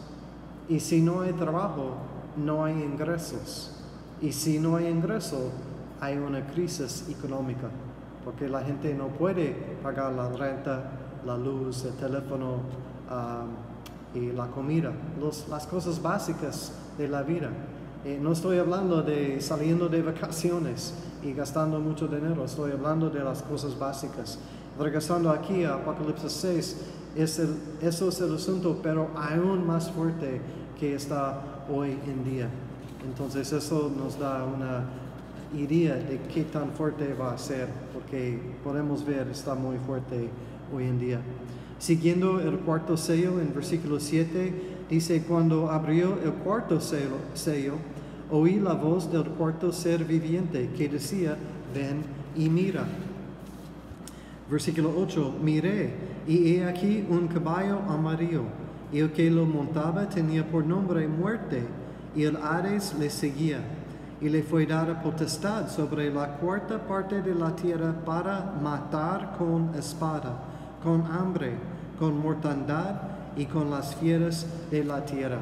Y 0.67 0.79
si 0.79 1.01
no 1.01 1.21
hay 1.21 1.33
trabajo, 1.33 1.95
no 2.37 2.63
hay 2.63 2.73
ingresos. 2.73 3.71
Y 4.21 4.31
si 4.31 4.59
no 4.59 4.77
hay 4.77 4.87
ingreso, 4.87 5.51
hay 5.99 6.17
una 6.17 6.45
crisis 6.47 7.07
económica, 7.09 7.69
porque 8.23 8.47
la 8.47 8.61
gente 8.61 8.93
no 8.93 9.07
puede 9.07 9.51
pagar 9.83 10.13
la 10.13 10.29
renta, 10.29 10.91
la 11.25 11.37
luz, 11.37 11.85
el 11.85 11.93
teléfono 11.93 12.59
um, 13.09 13.75
y 14.15 14.31
la 14.31 14.47
comida, 14.47 14.93
las 15.49 15.67
cosas 15.67 16.01
básicas 16.01 16.71
de 16.97 17.07
la 17.07 17.21
vida. 17.23 17.49
Eh, 18.05 18.19
no 18.21 18.31
estoy 18.31 18.59
hablando 18.59 19.01
de 19.01 19.41
saliendo 19.41 19.89
de 19.89 20.01
vacaciones 20.01 20.93
y 21.23 21.33
gastando 21.33 21.79
mucho 21.79 22.07
dinero, 22.07 22.45
estoy 22.45 22.71
hablando 22.71 23.09
de 23.09 23.23
las 23.23 23.41
cosas 23.41 23.77
básicas. 23.77 24.39
Regresando 24.79 25.31
aquí 25.31 25.63
a 25.63 25.73
Apocalipsis 25.75 26.31
6, 26.31 26.77
es 27.15 27.41
eso 27.81 28.09
es 28.09 28.21
el 28.21 28.35
asunto, 28.35 28.79
pero 28.83 29.09
aún 29.15 29.65
más 29.65 29.89
fuerte 29.91 30.39
que 30.79 30.95
está 30.95 31.41
hoy 31.69 31.97
en 32.05 32.23
día. 32.23 32.49
Entonces 33.05 33.51
eso 33.51 33.91
nos 33.95 34.19
da 34.19 34.43
una 34.43 34.83
idea 35.57 35.95
de 35.95 36.19
qué 36.33 36.43
tan 36.43 36.71
fuerte 36.71 37.13
va 37.13 37.33
a 37.33 37.37
ser, 37.37 37.67
porque 37.93 38.39
podemos 38.63 39.05
ver, 39.05 39.27
está 39.29 39.55
muy 39.55 39.77
fuerte 39.77 40.29
hoy 40.73 40.83
en 40.83 40.99
día. 40.99 41.21
Siguiendo 41.79 42.39
el 42.39 42.57
cuarto 42.59 42.97
sello 42.97 43.39
en 43.39 43.53
versículo 43.53 43.99
7, 43.99 44.53
dice, 44.89 45.23
cuando 45.23 45.69
abrió 45.69 46.17
el 46.23 46.31
cuarto 46.31 46.79
sello, 46.79 47.75
oí 48.31 48.59
la 48.59 48.73
voz 48.73 49.11
del 49.11 49.25
cuarto 49.25 49.71
ser 49.71 50.05
viviente 50.05 50.69
que 50.77 50.87
decía, 50.87 51.37
ven 51.73 52.01
y 52.35 52.49
mira. 52.49 52.85
Versículo 54.49 54.93
8, 54.97 55.35
miré 55.43 55.93
y 56.27 56.55
he 56.55 56.65
aquí 56.65 57.05
un 57.09 57.27
caballo 57.27 57.79
amarillo, 57.87 58.43
y 58.91 58.99
el 58.99 59.11
que 59.11 59.29
lo 59.29 59.45
montaba 59.45 60.09
tenía 60.09 60.47
por 60.47 60.65
nombre 60.65 61.07
muerte, 61.07 61.63
y 62.15 62.23
el 62.23 62.37
Ares 62.37 62.95
le 62.99 63.09
seguía, 63.09 63.59
y 64.21 64.29
le 64.29 64.41
fue 64.41 64.65
dada 64.65 65.01
potestad 65.01 65.69
sobre 65.69 66.11
la 66.11 66.37
cuarta 66.37 66.79
parte 66.87 67.21
de 67.21 67.35
la 67.35 67.55
tierra 67.55 67.93
para 68.05 68.53
matar 68.61 69.35
con 69.37 69.75
espada, 69.75 70.39
con 70.85 71.03
hambre, 71.07 71.53
con 71.97 72.21
mortandad 72.21 73.01
y 73.35 73.47
con 73.47 73.71
las 73.71 73.95
fieras 73.95 74.45
de 74.69 74.83
la 74.83 75.03
tierra. 75.03 75.39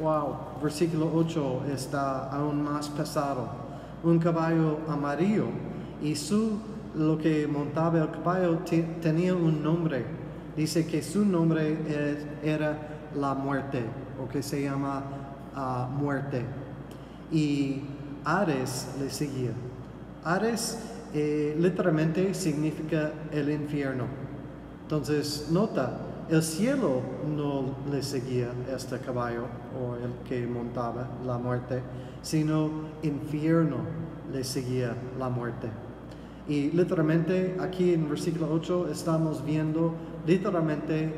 Wow, 0.00 0.62
versículo 0.62 1.12
8 1.14 1.64
está 1.74 2.30
aún 2.30 2.64
más 2.64 2.88
pesado. 2.88 3.46
Un 4.02 4.18
caballo 4.18 4.78
amarillo 4.88 5.44
y 6.02 6.16
su 6.16 6.58
lo 6.94 7.18
que 7.18 7.46
montaba 7.46 7.98
el 7.98 8.10
caballo 8.10 8.60
tenía 9.02 9.34
un 9.34 9.62
nombre. 9.62 10.06
Dice 10.56 10.86
que 10.86 11.02
su 11.02 11.26
nombre 11.26 11.76
era 12.42 12.78
la 13.14 13.34
muerte, 13.34 13.82
o 14.20 14.28
que 14.28 14.42
se 14.42 14.62
llama 14.62 15.02
uh, 15.54 15.90
muerte. 15.92 16.42
Y 17.30 17.82
Ares 18.24 18.88
le 18.98 19.10
seguía. 19.10 19.50
Ares 20.24 20.78
eh, 21.12 21.54
literalmente 21.58 22.32
significa 22.32 23.12
el 23.30 23.50
infierno. 23.50 24.27
Entonces, 24.88 25.48
nota, 25.50 25.98
el 26.30 26.42
cielo 26.42 27.02
no 27.36 27.74
le 27.92 28.02
seguía 28.02 28.48
este 28.74 28.98
caballo 28.98 29.42
o 29.78 29.96
el 29.96 30.26
que 30.26 30.46
montaba 30.46 31.06
la 31.26 31.36
muerte, 31.36 31.82
sino 32.22 32.70
infierno 33.02 33.76
le 34.32 34.42
seguía 34.42 34.96
la 35.18 35.28
muerte. 35.28 35.68
Y 36.48 36.70
literalmente 36.70 37.58
aquí 37.60 37.92
en 37.92 38.08
versículo 38.08 38.48
8 38.50 38.88
estamos 38.90 39.44
viendo 39.44 39.92
literalmente 40.26 41.12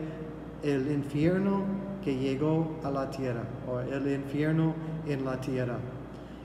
el 0.65 0.91
infierno 0.91 1.63
que 2.03 2.19
llegó 2.19 2.81
a 2.83 2.91
la 2.91 3.09
tierra, 3.09 3.45
o 3.71 3.79
el 3.79 4.13
infierno 4.13 4.75
en 5.07 5.25
la 5.25 5.41
tierra. 5.41 5.79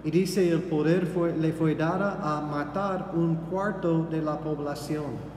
Y 0.03 0.11
dice, 0.11 0.47
el 0.47 0.61
poder 0.61 1.07
le 1.39 1.53
fue 1.53 1.73
dada 1.73 2.19
a 2.21 2.39
matar 2.41 3.13
un 3.15 3.35
cuarto 3.49 4.03
de 4.03 4.21
la 4.21 4.39
población. 4.39 5.34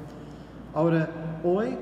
Ahora, 0.74 1.08
hoy 1.44 1.76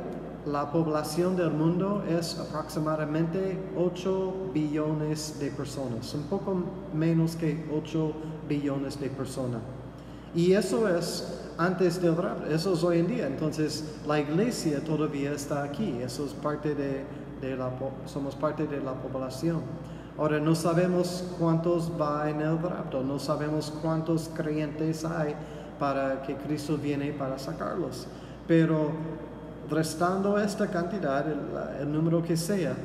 la 0.47 0.71
población 0.71 1.37
del 1.37 1.51
mundo 1.51 2.05
es 2.09 2.39
aproximadamente 2.39 3.59
8 3.77 4.51
billones 4.55 5.39
de 5.41 5.51
personas, 5.51 6.15
un 6.15 6.23
poco 6.25 6.63
menos 6.95 7.35
que 7.35 7.69
8 7.75 8.13
billones 8.49 9.01
de 9.01 9.09
personas. 9.11 9.61
Y 10.35 10.53
eso 10.53 10.89
es 10.89 11.43
antes 11.59 12.01
del 12.01 12.17
rapto, 12.17 12.47
eso 12.47 12.75
es 12.75 12.85
hoy 12.85 13.01
en 13.01 13.09
día. 13.09 13.27
Entonces 13.27 13.97
la 14.07 14.21
iglesia 14.21 14.85
todavía 14.85 15.33
está 15.33 15.65
aquí, 15.65 15.99
eso 16.01 16.25
es 16.25 16.33
parte 16.33 16.75
de, 16.75 17.05
de 17.41 17.57
la, 17.57 17.71
somos 18.05 18.37
parte 18.37 18.67
de 18.67 18.81
la 18.81 18.93
población. 18.95 19.63
Ahora 20.17 20.39
no 20.39 20.55
sabemos 20.55 21.25
cuántos 21.39 21.91
va 22.01 22.31
en 22.31 22.41
el 22.41 22.59
rapto, 22.59 23.03
no 23.03 23.19
sabemos 23.19 23.73
cuántos 23.83 24.31
creyentes 24.33 25.05
hay 25.05 25.35
para 25.79 26.23
que 26.23 26.37
Cristo 26.37 26.79
viene 26.79 27.13
para 27.13 27.39
sacarlos. 27.39 28.07
Pero 28.47 28.91
restando 29.69 30.39
esta 30.39 30.69
cantidad, 30.69 31.27
el, 31.81 31.93
número 31.93 32.23
que 32.23 32.37
sea, 32.37 32.77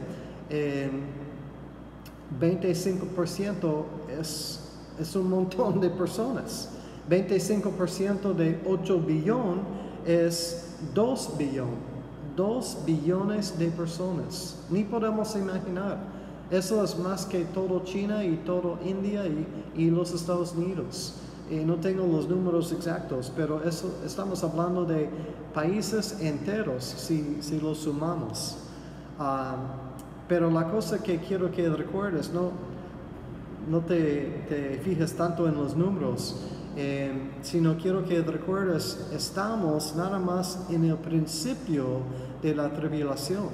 25% 2.40 3.86
es, 4.20 4.60
es 5.00 5.16
un 5.16 5.30
montón 5.30 5.80
de 5.80 5.90
personas. 5.90 6.70
25% 7.10 8.34
de 8.34 8.62
8 8.66 9.00
billón 9.00 9.60
es 10.06 10.76
2 10.94 11.38
billón. 11.38 11.92
2 12.36 12.78
billones 12.86 13.60
de 13.60 13.68
personas. 13.68 14.58
Ni 14.70 14.84
podemos 14.84 15.36
imaginar. 15.36 15.98
Eso 16.50 16.84
es 16.84 16.98
más 16.98 17.26
que 17.26 17.46
todo 17.46 17.84
China 17.84 18.24
y 18.24 18.38
todo 18.38 18.80
India 18.84 19.26
y, 19.26 19.46
y 19.76 19.90
los 19.90 20.14
Estados 20.14 20.54
Unidos 20.54 21.16
no 21.58 21.76
tengo 21.76 22.06
los 22.08 22.30
números 22.30 22.72
exactos, 22.72 23.32
pero 23.36 23.62
eso, 23.64 24.00
estamos 24.06 24.44
hablando 24.44 24.86
de 24.86 25.10
países 25.54 26.20
enteros 26.22 26.84
si, 26.84 27.38
si 27.42 27.60
los 27.60 27.80
sumamos. 27.80 28.58
Ah, 29.20 29.56
pero 30.28 30.50
la 30.50 30.70
cosa 30.70 31.04
que 31.04 31.20
quiero 31.20 31.52
que 31.52 31.68
recuerdes, 31.70 32.32
no, 32.32 32.52
no 33.70 33.82
te, 33.82 34.46
te 34.48 34.80
fijes 34.84 35.14
tanto 35.14 35.48
en 35.48 35.56
los 35.56 35.76
números, 35.76 36.42
eh, 36.78 37.12
sino 37.42 37.76
quiero 37.76 38.06
que 38.06 38.22
recuerdes, 38.22 39.10
estamos 39.12 39.94
nada 39.96 40.20
más 40.20 40.68
en 40.70 40.86
el 40.86 40.96
principio 40.96 42.00
de 42.42 42.56
la 42.56 42.70
tribulación. 42.72 43.50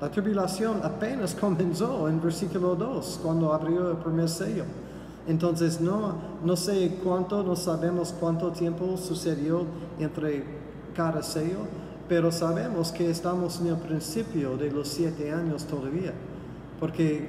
La 0.00 0.10
tribulación 0.10 0.80
apenas 0.82 1.34
comenzó 1.40 2.08
en 2.08 2.20
versículo 2.20 2.74
2, 2.74 3.20
cuando 3.22 3.52
abrió 3.52 3.92
el 3.92 3.98
primer 3.98 4.28
sello. 4.28 4.64
Entonces 5.28 5.80
no, 5.80 6.14
no 6.44 6.56
sé 6.56 6.98
cuánto, 7.04 7.42
no 7.42 7.56
sabemos 7.56 8.14
cuánto 8.18 8.50
tiempo 8.50 8.96
sucedió 8.96 9.64
entre 9.98 10.44
cada 10.94 11.22
sello, 11.22 11.58
pero 12.08 12.32
sabemos 12.32 12.90
que 12.90 13.10
estamos 13.10 13.60
en 13.60 13.68
el 13.68 13.76
principio 13.76 14.56
de 14.56 14.70
los 14.70 14.88
siete 14.88 15.32
años 15.32 15.64
todavía, 15.64 16.12
porque 16.80 17.28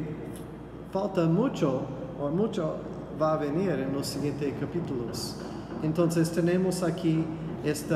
falta 0.92 1.26
mucho, 1.26 1.82
o 2.20 2.30
mucho 2.30 2.78
va 3.22 3.34
a 3.34 3.38
venir 3.38 3.72
en 3.72 3.94
los 3.94 4.08
siguientes 4.08 4.54
capítulos. 4.60 5.36
Entonces 5.84 6.32
tenemos 6.32 6.82
aquí 6.84 7.24
este 7.64 7.96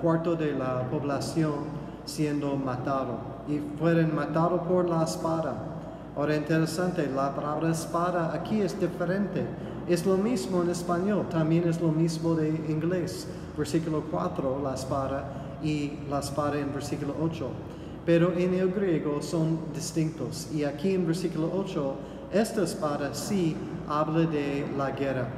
cuarto 0.00 0.34
de 0.34 0.52
la 0.52 0.88
población 0.90 1.82
siendo 2.04 2.56
matado 2.56 3.18
y 3.48 3.60
fueron 3.78 4.14
matados 4.14 4.62
por 4.62 4.88
la 4.88 5.04
espada 5.04 5.72
Ahora 6.14 6.36
interesante, 6.36 7.08
la 7.14 7.34
palabra 7.34 7.70
espada 7.70 8.34
aquí 8.34 8.60
es 8.60 8.78
diferente. 8.78 9.46
Es 9.88 10.04
lo 10.04 10.16
mismo 10.16 10.62
en 10.62 10.70
español, 10.70 11.26
también 11.30 11.66
es 11.66 11.80
lo 11.80 11.90
mismo 11.90 12.34
de 12.34 12.48
inglés. 12.68 13.26
Versículo 13.56 14.04
4, 14.10 14.60
la 14.62 14.74
espada, 14.74 15.24
y 15.62 15.92
la 16.10 16.20
espada 16.20 16.58
en 16.58 16.72
versículo 16.72 17.14
8. 17.20 17.48
Pero 18.04 18.32
en 18.32 18.54
el 18.54 18.72
griego 18.72 19.22
son 19.22 19.58
distintos. 19.74 20.48
Y 20.52 20.64
aquí 20.64 20.94
en 20.94 21.06
versículo 21.06 21.50
8, 21.54 21.94
esta 22.32 22.64
espada 22.64 23.14
sí 23.14 23.56
habla 23.88 24.26
de 24.26 24.66
la 24.76 24.90
guerra. 24.90 25.28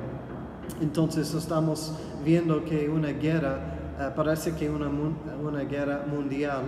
Entonces 0.80 1.32
estamos 1.34 1.92
viendo 2.24 2.64
que 2.64 2.88
una 2.88 3.08
guerra, 3.08 3.58
eh, 4.00 4.10
parece 4.16 4.54
que 4.54 4.68
una, 4.68 4.88
una 4.88 5.60
guerra 5.60 6.04
mundial 6.10 6.64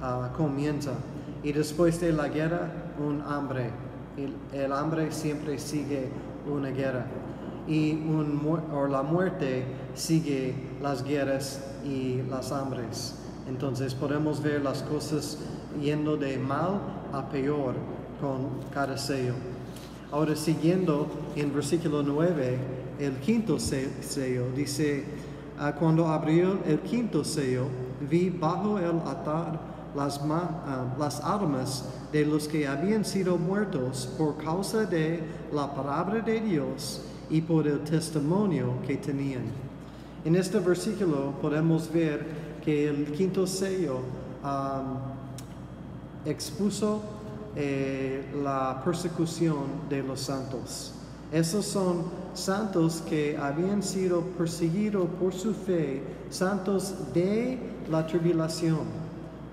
uh, 0.00 0.34
comienza. 0.36 0.92
Y 1.42 1.52
después 1.52 2.00
de 2.00 2.12
la 2.12 2.28
guerra, 2.28 2.70
un 2.98 3.22
hambre. 3.22 3.70
El, 4.16 4.34
el 4.52 4.72
hambre 4.72 5.10
siempre 5.10 5.58
sigue 5.58 6.08
una 6.50 6.70
guerra. 6.70 7.06
Y 7.66 7.92
un, 7.92 8.40
o 8.72 8.86
la 8.86 9.02
muerte 9.02 9.64
sigue 9.94 10.54
las 10.82 11.04
guerras 11.04 11.64
y 11.84 12.22
las 12.28 12.52
hambres. 12.52 13.16
Entonces 13.48 13.94
podemos 13.94 14.42
ver 14.42 14.62
las 14.62 14.82
cosas 14.82 15.38
yendo 15.80 16.16
de 16.16 16.38
mal 16.38 16.80
a 17.12 17.28
peor 17.28 17.74
con 18.20 18.48
cada 18.72 18.98
sello. 18.98 19.34
Ahora 20.12 20.36
siguiendo 20.36 21.08
en 21.36 21.54
versículo 21.54 22.02
9, 22.02 22.58
el 22.98 23.12
quinto 23.16 23.58
sello 23.58 24.46
dice, 24.54 25.04
ah, 25.58 25.74
cuando 25.74 26.06
abrió 26.08 26.58
el 26.66 26.80
quinto 26.80 27.24
sello, 27.24 27.66
vi 28.08 28.28
bajo 28.28 28.78
el 28.78 28.98
altar 29.06 29.69
las, 29.96 30.24
ma- 30.24 30.62
ah, 30.66 31.40
de 32.12 32.26
los 32.26 32.48
que 32.48 32.66
habían 32.66 33.04
sido 33.04 33.36
muertos 33.36 34.08
por 34.18 34.36
causa 34.36 34.84
de 34.84 35.22
la 35.52 35.72
palabra 35.74 36.20
de 36.20 36.40
Dios 36.40 37.02
y 37.28 37.40
por 37.40 37.66
el 37.66 37.80
testimonio 37.80 38.74
que 38.86 38.96
tenían. 38.96 39.44
En 40.24 40.36
este 40.36 40.58
versículo 40.58 41.32
podemos 41.40 41.90
ver 41.92 42.26
que 42.64 42.88
el 42.88 43.12
quinto 43.12 43.46
sello 43.46 44.00
expuso 46.24 47.00
eh, 47.56 48.24
la 48.42 48.82
persecución 48.84 49.88
de 49.88 50.02
los 50.02 50.20
santos. 50.20 50.92
Esos 51.32 51.64
son 51.64 52.04
santos 52.34 53.02
que 53.08 53.36
habían 53.36 53.82
sido 53.82 54.20
perseguidos 54.20 55.06
por 55.20 55.32
su 55.32 55.54
fe, 55.54 56.02
santos 56.28 56.94
de 57.14 57.58
la 57.88 58.06
tribulación. 58.06 59.09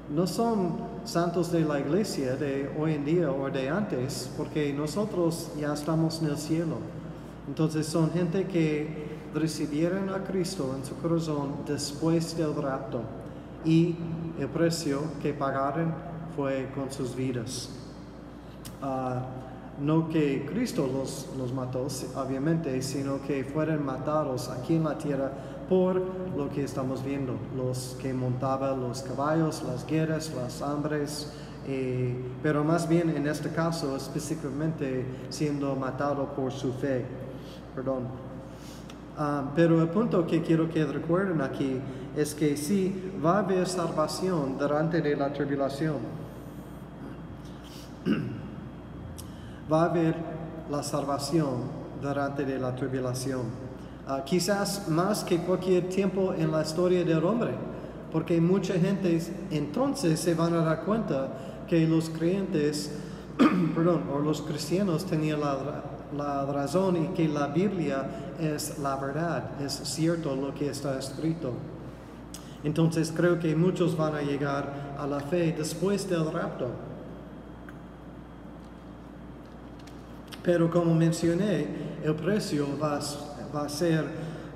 No 0.09 0.25
son 0.25 0.77
santos 1.03 1.51
de 1.51 1.61
la 1.61 1.79
iglesia 1.81 2.37
de 2.37 2.69
hoy 2.79 2.93
en 2.93 3.03
día 3.03 3.29
o 3.29 3.49
de 3.49 3.67
antes, 3.67 4.29
porque 4.37 4.71
nosotros 4.73 5.51
ya 5.59 5.73
estamos 5.73 6.21
en 6.21 6.29
el 6.29 6.37
cielo. 6.37 6.77
Entonces 7.45 7.87
son 7.87 8.11
gente 8.11 8.45
que 8.45 9.07
recibieron 9.33 10.09
a 10.09 10.23
Cristo 10.23 10.73
en 10.77 10.85
su 10.85 10.95
corazón 10.95 11.55
después 11.67 12.37
del 12.37 12.55
rapto 12.55 13.01
y 13.65 13.95
el 14.39 14.47
precio 14.47 15.01
que 15.21 15.33
pagaron 15.33 15.93
fue 16.37 16.69
con 16.73 16.89
sus 16.89 17.13
vidas. 17.13 17.69
Ah, 18.81 19.25
no 19.81 20.07
que 20.07 20.45
Cristo 20.45 20.89
los, 20.91 21.27
los 21.37 21.53
mató, 21.53 21.87
obviamente, 22.15 22.81
sino 22.81 23.21
que 23.21 23.43
fueron 23.43 23.85
matados 23.85 24.49
aquí 24.49 24.75
en 24.75 24.85
la 24.85 24.97
tierra 24.97 25.31
por 25.69 26.01
lo 26.35 26.49
que 26.49 26.63
estamos 26.63 27.03
viendo, 27.03 27.35
los 27.55 27.97
que 28.01 28.13
montaban 28.13 28.81
los 28.81 29.01
caballos, 29.01 29.63
las 29.63 29.85
guerras, 29.85 30.31
las 30.35 30.61
hambres, 30.61 31.33
eh, 31.67 32.15
pero 32.41 32.63
más 32.63 32.87
bien 32.87 33.09
en 33.09 33.27
este 33.27 33.49
caso 33.49 33.97
específicamente 33.97 35.05
siendo 35.29 35.75
matado 35.75 36.33
por 36.33 36.51
su 36.51 36.71
fe. 36.73 37.05
Perdón. 37.75 38.03
Ah, 39.17 39.51
pero 39.55 39.81
el 39.81 39.89
punto 39.89 40.25
que 40.25 40.41
quiero 40.41 40.69
que 40.69 40.85
recuerden 40.85 41.41
aquí 41.41 41.81
es 42.15 42.33
que 42.33 42.55
sí 42.55 43.11
va 43.23 43.37
a 43.37 43.39
haber 43.39 43.67
salvación 43.67 44.57
durante 44.57 45.15
la 45.15 45.33
tribulación. 45.33 45.97
va 49.71 49.81
a 49.81 49.85
haber 49.85 50.15
la 50.69 50.83
salvación 50.83 51.63
durante 52.01 52.57
la 52.57 52.75
tribulación. 52.75 53.66
Ah, 54.07 54.23
quizás 54.23 54.87
más 54.87 55.23
que 55.23 55.37
cualquier 55.39 55.89
tiempo 55.89 56.33
en 56.33 56.49
la 56.51 56.61
historia 56.61 57.03
del 57.03 57.23
hombre, 57.25 57.51
porque 58.11 58.39
mucha 58.39 58.73
gente 58.75 59.21
entonces 59.51 60.17
se 60.19 60.33
van 60.33 60.53
a 60.53 60.61
dar 60.61 60.85
cuenta 60.85 61.29
que 61.67 61.85
los 61.85 62.09
creyentes, 62.09 62.91
perdón, 63.75 64.03
o 64.13 64.19
los 64.19 64.41
cristianos 64.41 65.05
tenían 65.05 65.41
la, 65.41 65.83
la 66.15 66.45
razón 66.45 66.95
y 67.03 67.07
que 67.09 67.27
la 67.27 67.47
Biblia 67.47 68.05
es 68.39 68.79
la 68.79 68.95
verdad, 68.95 69.59
es 69.61 69.73
cierto 69.73 70.35
lo 70.37 70.53
que 70.53 70.69
está 70.69 70.97
escrito. 70.97 71.51
Entonces 72.63 73.13
creo 73.15 73.37
que 73.39 73.55
muchos 73.57 73.97
van 73.97 74.15
a 74.15 74.21
llegar 74.21 74.95
a 74.97 75.05
la 75.05 75.19
fe 75.19 75.53
después 75.57 76.09
del 76.09 76.31
rapto. 76.31 76.69
Pero 80.43 80.71
como 80.71 80.95
mencioné, 80.95 81.67
el 82.03 82.15
precio 82.15 82.67
va, 82.81 82.95
a- 82.97 83.01
va 83.55 83.65
a 83.65 83.69
ser 83.69 84.05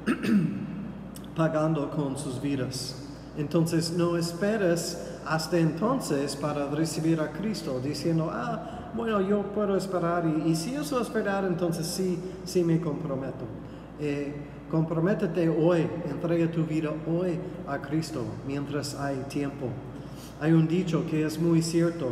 pagando 1.36 1.90
con 1.92 2.18
sus 2.18 2.42
vidas. 2.42 2.96
Entonces 3.38 3.92
no 3.92 4.18
esperes 4.18 4.98
hasta 5.26 5.58
entonces 5.58 6.36
para 6.36 6.70
recibir 6.70 7.20
a 7.22 7.32
Cristo 7.32 7.80
diciendo, 7.84 8.30
ah, 8.32 8.92
bueno, 8.94 9.22
yo 9.22 9.44
puedo 9.54 9.78
esperar 9.78 10.26
y, 10.46 10.56
si 10.56 10.76
eso 10.76 11.00
es 11.00 11.12
verdad, 11.14 11.48
entonces 11.48 11.88
sí, 11.88 12.20
sí 12.44 12.64
me 12.64 12.82
comprometo. 12.82 13.46
Eh, 14.00 14.34
comprométete 14.70 15.48
hoy, 15.48 15.88
entrega 16.10 16.50
tu 16.52 16.66
vida 16.66 16.92
hoy 17.08 17.40
a 17.68 17.78
Cristo 17.80 18.24
mientras 18.46 18.96
hay 18.96 19.18
tiempo. 19.30 19.68
Hay 20.42 20.52
un 20.54 20.68
dicho 20.68 21.06
que 21.10 21.26
es 21.26 21.40
muy 21.40 21.62
cierto. 21.62 22.10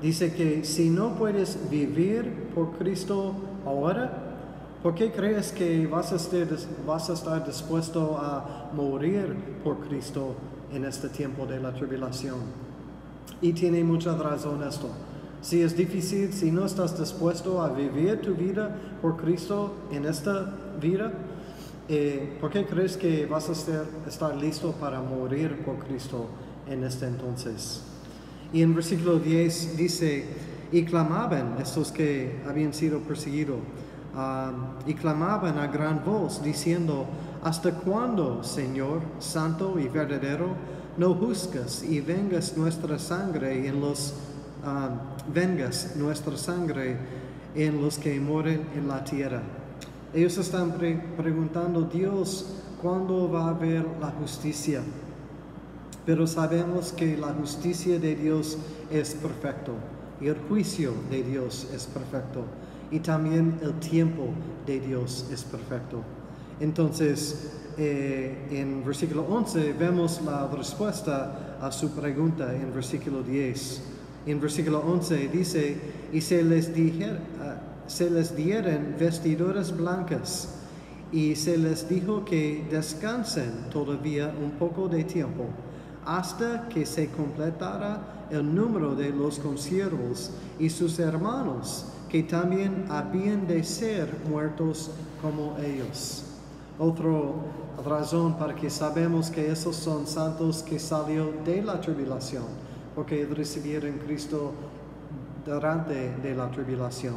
Dice 0.00 0.32
que 0.32 0.64
si 0.64 0.88
no 0.88 1.16
puedes 1.16 1.58
vivir 1.70 2.50
por 2.54 2.72
Cristo 2.72 3.34
ahora, 3.66 4.21
¿por 4.82 4.94
qué 4.94 5.12
crees 5.12 5.52
que 5.52 5.86
vas 5.86 6.12
a 6.12 6.16
estar, 6.16 7.46
dispuesto 7.46 8.18
a 8.18 8.70
morir 8.74 9.34
por 9.62 9.78
Cristo 9.86 10.34
en 10.72 10.84
este 10.84 11.08
tiempo 11.08 11.46
de 11.46 11.60
la 11.60 11.72
tribulación? 11.72 12.40
Y 13.40 13.52
tiene 13.52 13.84
mucha 13.84 14.16
razón 14.16 14.62
esto. 14.62 14.90
Si 15.40 15.62
es 15.62 15.76
difícil, 15.76 16.32
si 16.32 16.50
no 16.50 16.64
estás 16.64 16.98
dispuesto 16.98 17.62
a 17.62 17.68
vivir 17.68 18.20
tu 18.20 18.34
vida 18.34 18.76
por 19.00 19.16
Cristo 19.16 19.74
en 19.90 20.04
esta 20.04 20.54
vida, 20.80 21.12
eh, 21.88 22.36
¿por 22.40 22.50
qué 22.50 22.64
crees 22.64 22.96
que 22.96 23.26
vas 23.26 23.48
a 23.48 24.08
estar 24.08 24.36
listo 24.36 24.72
para 24.72 25.00
morir 25.00 25.64
por 25.64 25.78
Cristo 25.78 26.26
en 26.68 26.84
este 26.84 27.06
entonces? 27.06 27.82
Y 28.52 28.62
en 28.62 28.74
versículo 28.74 29.18
10 29.18 29.76
dice, 29.76 30.26
y 30.70 30.84
clamaban 30.84 31.56
estos 31.60 31.90
que 31.90 32.40
habían 32.46 32.72
sido 32.72 33.00
perseguidos, 33.00 33.58
y 34.86 34.94
clamaban 34.94 35.58
a 35.58 35.66
gran 35.68 36.04
voz, 36.04 36.42
diciendo, 36.42 37.06
¿hasta 37.42 37.72
cuándo, 37.72 38.44
Señor, 38.44 39.00
santo 39.18 39.78
y 39.78 39.88
verdadero, 39.88 40.48
no 40.98 41.14
juzgas 41.14 41.82
y 41.82 42.00
vengas 42.00 42.56
nuestra 42.56 42.98
sangre 42.98 43.66
en 43.66 43.80
los, 43.80 44.14
vengas 45.32 45.96
nuestra 45.96 46.36
sangre 46.36 46.98
en 47.54 47.80
los 47.80 47.98
que 47.98 48.20
mueren 48.20 48.66
en 48.74 48.88
la 48.88 49.02
tierra? 49.02 49.40
Ellos 50.12 50.36
están 50.36 50.72
pre- 50.72 51.02
preguntando, 51.16 51.82
Dios, 51.82 52.46
¿cuándo 52.82 53.30
va 53.30 53.46
a 53.46 53.50
haber 53.50 53.86
la 53.98 54.10
justicia? 54.10 54.82
Pero 56.04 56.26
sabemos 56.26 56.92
que 56.92 57.16
la 57.16 57.28
justicia 57.28 57.98
de 57.98 58.14
Dios 58.16 58.58
es 58.90 59.14
perfecto 59.14 59.72
y 60.20 60.26
el 60.26 60.36
juicio 60.48 60.92
de 61.10 61.22
Dios 61.22 61.66
es 61.74 61.86
perfecto 61.86 62.44
y 62.92 63.00
también 63.00 63.58
el 63.62 63.72
tiempo 63.80 64.28
de 64.66 64.78
Dios 64.80 65.26
es 65.32 65.42
perfecto. 65.44 66.02
Entonces, 66.60 67.50
eh, 67.78 68.46
en 68.50 68.84
versículo 68.84 69.22
11 69.28 69.72
vemos 69.72 70.20
la 70.24 70.46
respuesta 70.48 71.56
a 71.60 71.72
su 71.72 71.90
pregunta 71.90 72.54
en 72.54 72.72
versículo 72.72 73.22
10. 73.22 73.82
En 74.26 74.40
versículo 74.40 74.80
11 74.86 75.28
dice, 75.28 75.76
y 76.12 76.20
se 76.20 76.44
les, 76.44 76.74
dijer- 76.74 77.18
ah, 77.40 77.56
se 77.86 78.10
les 78.10 78.36
dieron 78.36 78.94
vestiduras 78.98 79.76
blancas 79.76 80.48
y 81.10 81.34
se 81.34 81.56
les 81.58 81.88
dijo 81.88 82.24
que 82.24 82.64
descansen 82.70 83.68
todavía 83.72 84.32
un 84.42 84.52
poco 84.52 84.88
de 84.88 85.04
tiempo 85.04 85.46
hasta 86.04 86.68
que 86.68 86.84
se 86.86 87.08
completara 87.08 88.26
el 88.30 88.54
número 88.54 88.94
de 88.94 89.10
los 89.10 89.38
consiervos 89.38 90.30
y 90.58 90.68
sus 90.70 90.98
hermanos 90.98 91.86
que 92.12 92.22
también 92.24 92.84
habían 92.90 93.46
de 93.46 93.64
ser 93.64 94.14
muertos 94.28 94.90
como 95.22 95.56
ellos. 95.56 96.24
Otra 96.78 97.10
razón 97.86 98.36
para 98.36 98.54
que 98.54 98.68
sabemos 98.68 99.30
que 99.30 99.50
esos 99.50 99.74
son 99.76 100.06
santos 100.06 100.62
que 100.62 100.78
salió 100.78 101.32
de 101.42 101.62
la 101.62 101.80
tribulación, 101.80 102.44
porque 102.94 103.24
recibieron 103.24 103.92
Cristo 103.92 104.52
durante 105.46 106.14
de 106.18 106.34
la 106.34 106.50
tribulación. 106.50 107.14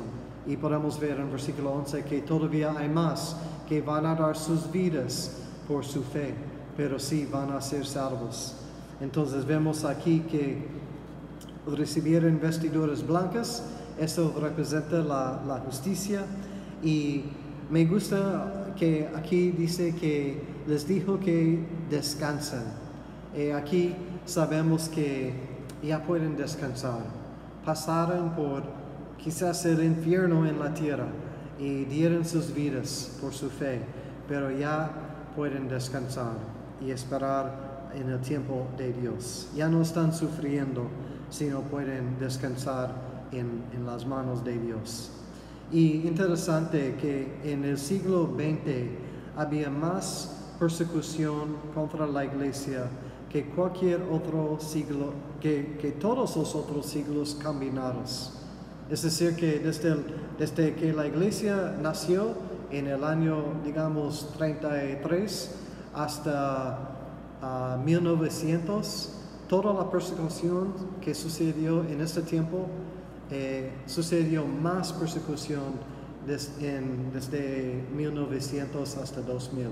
Y 0.48 0.56
podemos 0.56 0.98
ver 0.98 1.20
en 1.20 1.30
versículo 1.30 1.74
11 1.74 2.04
que 2.06 2.22
todavía 2.22 2.74
hay 2.78 2.88
más 2.88 3.36
que 3.68 3.82
van 3.82 4.06
a 4.06 4.16
dar 4.16 4.38
sus 4.38 4.72
vidas 4.72 5.40
por 5.68 5.84
su 5.84 6.04
fe, 6.04 6.34
pero 6.78 7.00
sí 7.00 7.28
van 7.30 7.52
a 7.52 7.60
ser 7.60 7.86
salvos. 7.86 8.56
Entonces 9.02 9.46
vemos 9.46 9.84
aquí 9.84 10.22
que 10.22 10.66
recibieron 11.68 12.40
vestiduras 12.40 13.06
blancas, 13.06 13.62
eso 14.00 14.34
representa 14.40 14.98
la, 14.98 15.62
justicia 15.66 16.26
y 16.84 17.24
me 17.70 17.86
gusta 17.86 18.74
que 18.78 19.10
aquí 19.16 19.52
dice 19.52 19.96
que 19.96 20.42
les 20.68 20.88
dijo 20.88 21.20
que 21.20 21.66
descansen. 21.90 22.64
Y 23.36 23.50
aquí 23.50 23.96
sabemos 24.26 24.90
que 24.90 25.34
ya 25.84 26.04
pueden 26.04 26.36
descansar. 26.36 27.00
Pasaron 27.66 28.32
por 28.36 28.64
quizás 29.18 29.66
el 29.66 29.84
infierno 29.84 30.46
en 30.46 30.60
la 30.60 30.74
tierra 30.74 31.08
y 31.60 31.86
dieron 31.86 32.26
sus 32.26 32.54
vidas 32.54 33.18
por 33.22 33.34
su 33.34 33.50
fe, 33.50 33.82
pero 34.28 34.52
ya 34.52 34.92
pueden 35.36 35.68
descansar 35.68 36.34
y 36.86 36.92
esperar 36.92 37.92
en 37.96 38.10
el 38.10 38.20
tiempo 38.20 38.68
de 38.78 38.94
Dios. 38.94 39.50
Ya 39.56 39.70
no 39.70 39.82
están 39.82 40.14
sufriendo, 40.14 40.88
sino 41.30 41.62
pueden 41.62 42.20
descansar 42.20 43.15
en, 43.32 43.64
en 43.74 43.86
las 43.86 44.06
manos 44.06 44.44
de 44.44 44.58
Dios. 44.60 45.12
Y 45.72 46.08
interesante 46.08 46.96
que 47.02 47.40
en 47.44 47.64
el 47.64 47.78
siglo 47.78 48.30
XX 48.36 48.90
había 49.36 49.70
más 49.70 50.54
persecución 50.60 51.58
contra 51.74 52.08
la 52.08 52.26
iglesia 52.26 52.88
que 53.36 53.46
cualquier 53.50 54.02
otro 54.10 54.58
siglo, 54.62 55.12
que, 55.42 55.78
que 55.82 55.92
todos 55.92 56.38
los 56.38 56.56
otros 56.56 56.86
siglos 56.86 57.38
combinados. 57.44 58.32
Es 58.90 59.02
decir, 59.02 59.36
que 59.36 59.60
desde, 59.60 59.96
desde 60.40 60.76
que 60.76 60.94
la 60.94 61.06
iglesia 61.08 61.76
nació 61.82 62.34
en 62.72 62.88
el 62.88 63.04
año, 63.04 63.44
digamos, 63.64 64.32
33 64.38 65.52
hasta 65.94 66.80
ah, 67.42 67.78
1900, 67.84 69.10
toda 69.50 69.74
la 69.74 69.92
persecución 69.92 70.74
que 71.02 71.14
sucedió 71.14 71.84
en 71.84 72.02
este 72.02 72.22
tiempo, 72.22 72.68
eh, 73.32 73.72
sucedió 73.86 74.46
más 74.46 74.94
persecución 74.94 75.96
desde 76.26 77.84
1900 77.96 78.98
hasta 78.98 79.22
2000, 79.22 79.68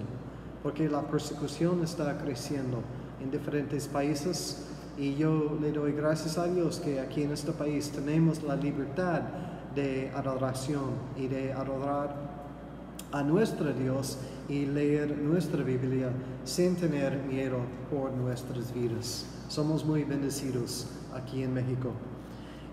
porque 0.61 0.87
la 0.87 1.01
persecución 1.01 1.83
está 1.83 2.17
creciendo 2.17 2.81
en 3.21 3.31
diferentes 3.31 3.87
países 3.87 4.67
y 4.97 5.15
yo 5.15 5.57
le 5.59 5.71
doy 5.71 5.93
gracias 5.93 6.37
a 6.37 6.45
Dios 6.45 6.79
que 6.79 6.99
aquí 6.99 7.23
en 7.23 7.31
este 7.31 7.51
país 7.51 7.89
tenemos 7.89 8.43
la 8.43 8.55
libertad 8.55 9.21
de 9.75 10.11
adoración 10.15 10.91
y 11.17 11.27
de 11.27 11.51
adorar 11.53 12.15
a 13.11 13.23
nuestro 13.23 13.73
Dios 13.73 14.17
y 14.49 14.65
leer 14.65 15.17
nuestra 15.17 15.63
Biblia 15.63 16.11
sin 16.43 16.75
tener 16.75 17.17
miedo 17.23 17.57
por 17.89 18.11
nuestras 18.11 18.73
vidas. 18.73 19.25
Somos 19.47 19.85
muy 19.85 20.03
bendecidos 20.03 20.87
aquí 21.13 21.43
en 21.43 21.53
México. 21.53 21.91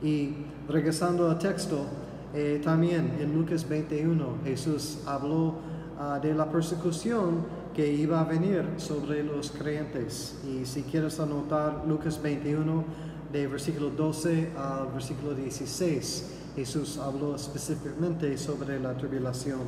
Y 0.02 0.34
regresando 0.68 1.28
al 1.30 1.38
texto, 1.38 1.86
eh, 2.34 2.60
también 2.62 3.16
en 3.20 3.34
Lucas 3.34 3.68
21 3.68 4.38
Jesús 4.44 4.98
habló 5.06 5.56
ah, 5.98 6.18
de 6.22 6.32
la 6.32 6.50
persecución 6.50 7.44
que 7.74 7.92
iba 7.92 8.20
a 8.20 8.24
venir 8.24 8.64
sobre 8.76 9.22
los 9.22 9.50
creyentes. 9.50 10.38
Y 10.44 10.64
si 10.64 10.82
quieres 10.82 11.20
anotar 11.20 11.84
Lucas 11.86 12.20
21 12.22 12.84
de 13.32 13.46
versículo 13.46 13.90
12 13.90 14.50
al 14.56 14.92
versículo 14.92 15.34
16, 15.34 16.36
Jesús 16.56 16.98
habló 16.98 17.36
específicamente 17.36 18.36
sobre 18.38 18.80
la 18.80 18.96
tribulación. 18.96 19.60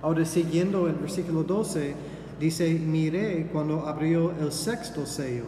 Ahora 0.00 0.24
siguiendo 0.24 0.86
el 0.86 0.94
versículo 0.94 1.42
12, 1.42 1.94
dice, 2.38 2.72
miré 2.78 3.48
cuando 3.52 3.86
abrió 3.86 4.32
el 4.40 4.52
sexto 4.52 5.06
sello, 5.06 5.44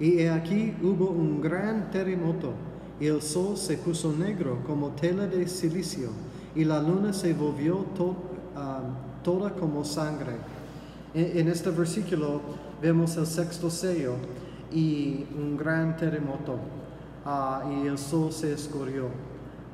y 0.00 0.18
he 0.18 0.30
aquí 0.30 0.74
hubo 0.82 1.10
un 1.10 1.40
gran 1.40 1.90
terremoto, 1.90 2.52
el 3.06 3.22
sol 3.22 3.56
se 3.56 3.76
puso 3.76 4.12
negro 4.12 4.58
como 4.66 4.90
tela 4.90 5.26
de 5.26 5.48
silicio, 5.48 6.10
y 6.54 6.64
la 6.64 6.80
luna 6.80 7.12
se 7.12 7.32
volvió 7.32 7.84
ah, 8.56 8.80
toda 9.22 9.50
como 9.50 9.84
sangre. 9.84 10.36
En, 11.14 11.48
este 11.48 11.70
versículo 11.70 12.40
vemos 12.80 13.16
el 13.16 13.26
sexto 13.26 13.70
sello 13.70 14.14
y 14.72 15.26
un 15.36 15.56
gran 15.56 15.96
terremoto, 15.96 16.58
ah, 17.24 17.62
y 17.70 17.86
el 17.86 17.98
sol 17.98 18.32
se 18.32 18.52
escurrió. 18.52 19.06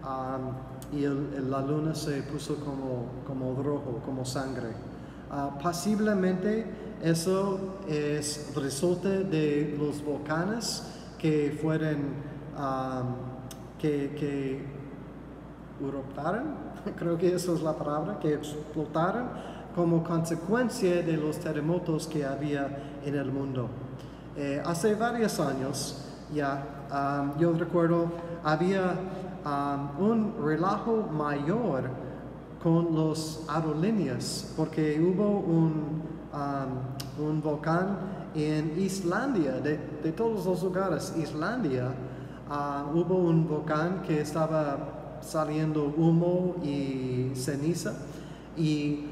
Um, 0.03 0.97
y 0.97 1.03
la 1.03 1.61
luna 1.61 1.95
se 1.95 2.23
puso 2.23 2.57
como, 2.57 3.07
como 3.27 3.62
rojo, 3.62 4.01
como 4.05 4.25
sangre. 4.25 4.69
Ah, 5.31 5.59
posiblemente 5.62 6.64
eso 7.03 7.79
es 7.87 8.53
resultado 8.57 9.25
de 9.25 9.77
los 9.79 10.03
volcanes 10.03 10.83
que 11.19 11.57
fueron, 11.61 11.99
que, 13.79 14.14
que 14.18 14.64
eruptaron, 15.81 16.55
creo 16.97 17.16
que 17.16 17.35
esa 17.35 17.53
es 17.53 17.62
la 17.62 17.75
palabra, 17.75 18.18
que 18.18 18.35
explotaron 18.35 19.29
como 19.75 20.03
consecuencia 20.03 21.03
de 21.03 21.16
los 21.16 21.38
terremotos 21.38 22.07
que 22.07 22.25
había 22.25 23.01
en 23.05 23.14
el 23.14 23.31
mundo. 23.31 23.68
Eh, 24.37 24.62
hace 24.64 24.94
varios 24.94 25.38
años 25.40 26.05
ya, 26.33 27.35
yo 27.38 27.53
recuerdo, 27.53 28.11
había 28.44 28.94
un 29.99 30.35
relajo 30.44 31.09
mayor 31.12 31.90
con 32.62 32.94
los 32.94 33.44
aerolíneas 33.49 34.53
porque 34.57 35.01
hubo 35.01 35.40
un, 35.40 36.03
un 37.18 37.42
volcán 37.42 37.99
en 38.35 38.79
Islandia, 38.79 39.53
de, 39.53 39.79
de 40.03 40.12
todos 40.12 40.44
los 40.44 40.62
lugares, 40.62 41.14
Islandia, 41.16 41.92
ah, 42.51 42.87
hubo 42.93 43.17
un 43.17 43.49
volcán 43.49 44.03
que 44.03 44.21
estaba 44.21 45.19
saliendo 45.21 45.93
humo 45.97 46.57
y 46.63 47.33
ceniza 47.35 47.95
y 48.57 49.05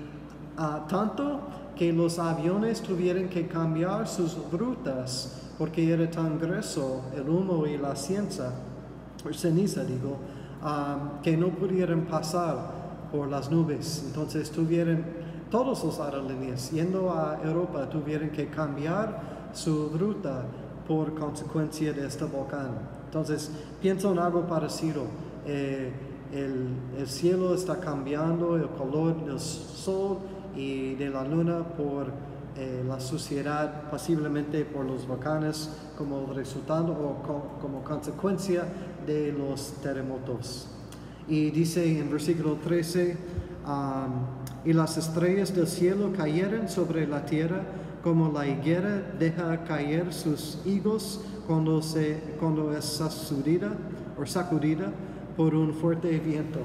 ah, 0.56 0.86
tanto 0.88 1.40
que 1.76 1.92
los 1.92 2.18
aviones 2.18 2.80
tuvieron 2.80 3.28
que 3.28 3.46
cambiar 3.46 4.08
sus 4.08 4.36
rutas 4.50 5.42
porque 5.58 5.92
era 5.92 6.10
tan 6.10 6.38
grueso 6.38 7.02
el 7.14 7.28
humo 7.28 7.66
y 7.66 7.78
la 7.78 7.96
ciencia, 7.96 8.50
o 9.24 9.32
ceniza 9.32 9.84
digo, 9.84 10.18
ah, 10.62 11.20
que 11.22 11.36
no 11.36 11.48
pudieron 11.48 12.02
pasar 12.02 12.56
por 13.10 13.28
las 13.28 13.50
nubes. 13.50 14.04
Entonces 14.06 14.50
tuvieron, 14.50 15.04
todos 15.50 15.82
los 15.84 16.00
aerolíneas 16.00 16.70
yendo 16.70 17.10
a 17.10 17.38
Europa 17.42 17.88
tuvieron 17.88 18.30
que 18.30 18.48
cambiar 18.48 19.48
su 19.52 19.90
ruta 19.90 20.44
por 20.86 21.14
consecuencia 21.14 21.92
de 21.92 22.06
este 22.06 22.24
volcán. 22.24 22.95
Entonces 23.16 23.50
pienso 23.80 24.12
en 24.12 24.18
algo 24.18 24.46
parecido. 24.46 25.04
Eh, 25.46 25.90
el, 26.34 26.66
el 26.98 27.06
cielo 27.06 27.54
está 27.54 27.80
cambiando, 27.80 28.56
el 28.56 28.68
color 28.68 29.24
del 29.24 29.40
sol 29.40 30.18
y 30.54 30.96
de 30.96 31.08
la 31.08 31.24
luna 31.24 31.60
por 31.64 32.08
eh, 32.58 32.84
la 32.86 33.00
suciedad, 33.00 33.88
posiblemente 33.90 34.66
por 34.66 34.84
los 34.84 35.06
volcanes 35.08 35.70
como 35.96 36.30
resultado 36.34 36.92
o 36.92 37.22
co- 37.26 37.58
como 37.62 37.82
consecuencia 37.82 38.64
de 39.06 39.32
los 39.32 39.72
terremotos. 39.82 40.68
Y 41.26 41.50
dice 41.50 41.98
en 41.98 42.10
versículo 42.10 42.56
13, 42.56 43.16
um, 43.66 44.68
y 44.68 44.74
las 44.74 44.98
estrellas 44.98 45.54
del 45.54 45.66
cielo 45.68 46.12
cayeron 46.14 46.68
sobre 46.68 47.06
la 47.06 47.24
tierra 47.24 47.62
como 48.06 48.30
la 48.30 48.46
higuera 48.46 49.02
deja 49.18 49.64
caer 49.64 50.14
sus 50.14 50.60
higos 50.64 51.20
cuando, 51.44 51.82
se, 51.82 52.20
cuando 52.38 52.72
es 52.72 52.84
sacudida, 52.84 53.76
o 54.16 54.24
sacudida 54.24 54.92
por 55.36 55.56
un 55.56 55.74
fuerte 55.74 56.16
viento. 56.20 56.60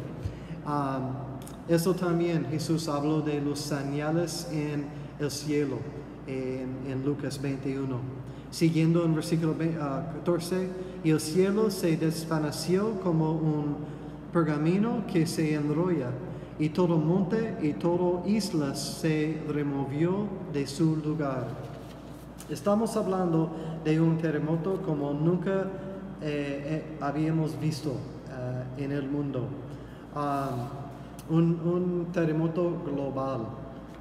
Eso 1.67 1.95
también 1.95 2.45
Jesús 2.51 2.87
habló 2.87 3.21
de 3.21 3.41
los 3.41 3.57
señales 3.57 4.47
en 4.51 4.85
el 5.19 5.31
cielo, 5.31 5.77
en, 6.27 6.77
en 6.87 7.03
Lucas 7.03 7.41
21. 7.41 7.97
Siguiendo 8.51 9.03
en 9.03 9.15
versículo 9.15 9.55
ve- 9.57 9.75
ah, 9.81 10.11
14, 10.17 10.69
y 11.03 11.09
el 11.09 11.19
cielo 11.19 11.71
se 11.71 11.97
desvaneció 11.97 12.99
como 13.01 13.31
un 13.31 13.77
pergamino 14.31 15.07
que 15.11 15.25
se 15.25 15.55
enrolla, 15.55 16.11
y 16.61 16.69
todo 16.69 16.95
monte 16.97 17.57
y 17.63 17.73
todo 17.73 18.21
isla 18.27 18.75
se 18.75 19.41
removió 19.47 20.27
de 20.53 20.67
su 20.67 20.95
lugar. 20.95 21.47
Estamos 22.51 22.95
hablando 22.95 23.49
de 23.83 23.99
un 23.99 24.19
terremoto 24.19 24.79
como 24.83 25.11
nunca 25.11 25.63
eh, 26.21 26.21
eh, 26.21 26.97
habíamos 27.01 27.59
visto 27.59 27.89
eh, 27.89 28.83
en 28.83 28.91
el 28.91 29.09
mundo. 29.09 29.47
Um, 30.15 31.35
un, 31.35 31.59
un 31.65 32.07
terremoto 32.13 32.79
global. 32.85 33.47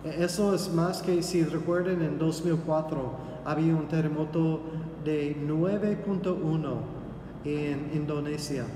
Eso 0.05 0.55
es 0.55 0.71
más 0.71 1.01
que 1.01 1.23
si 1.23 1.43
recuerden 1.45 2.03
en 2.03 2.19
2004 2.19 3.13
había 3.47 3.75
un 3.75 3.89
terremoto 3.89 4.61
de 5.03 5.35
9.1 5.49 6.75
en 7.47 7.91
Indonesia 7.95 8.67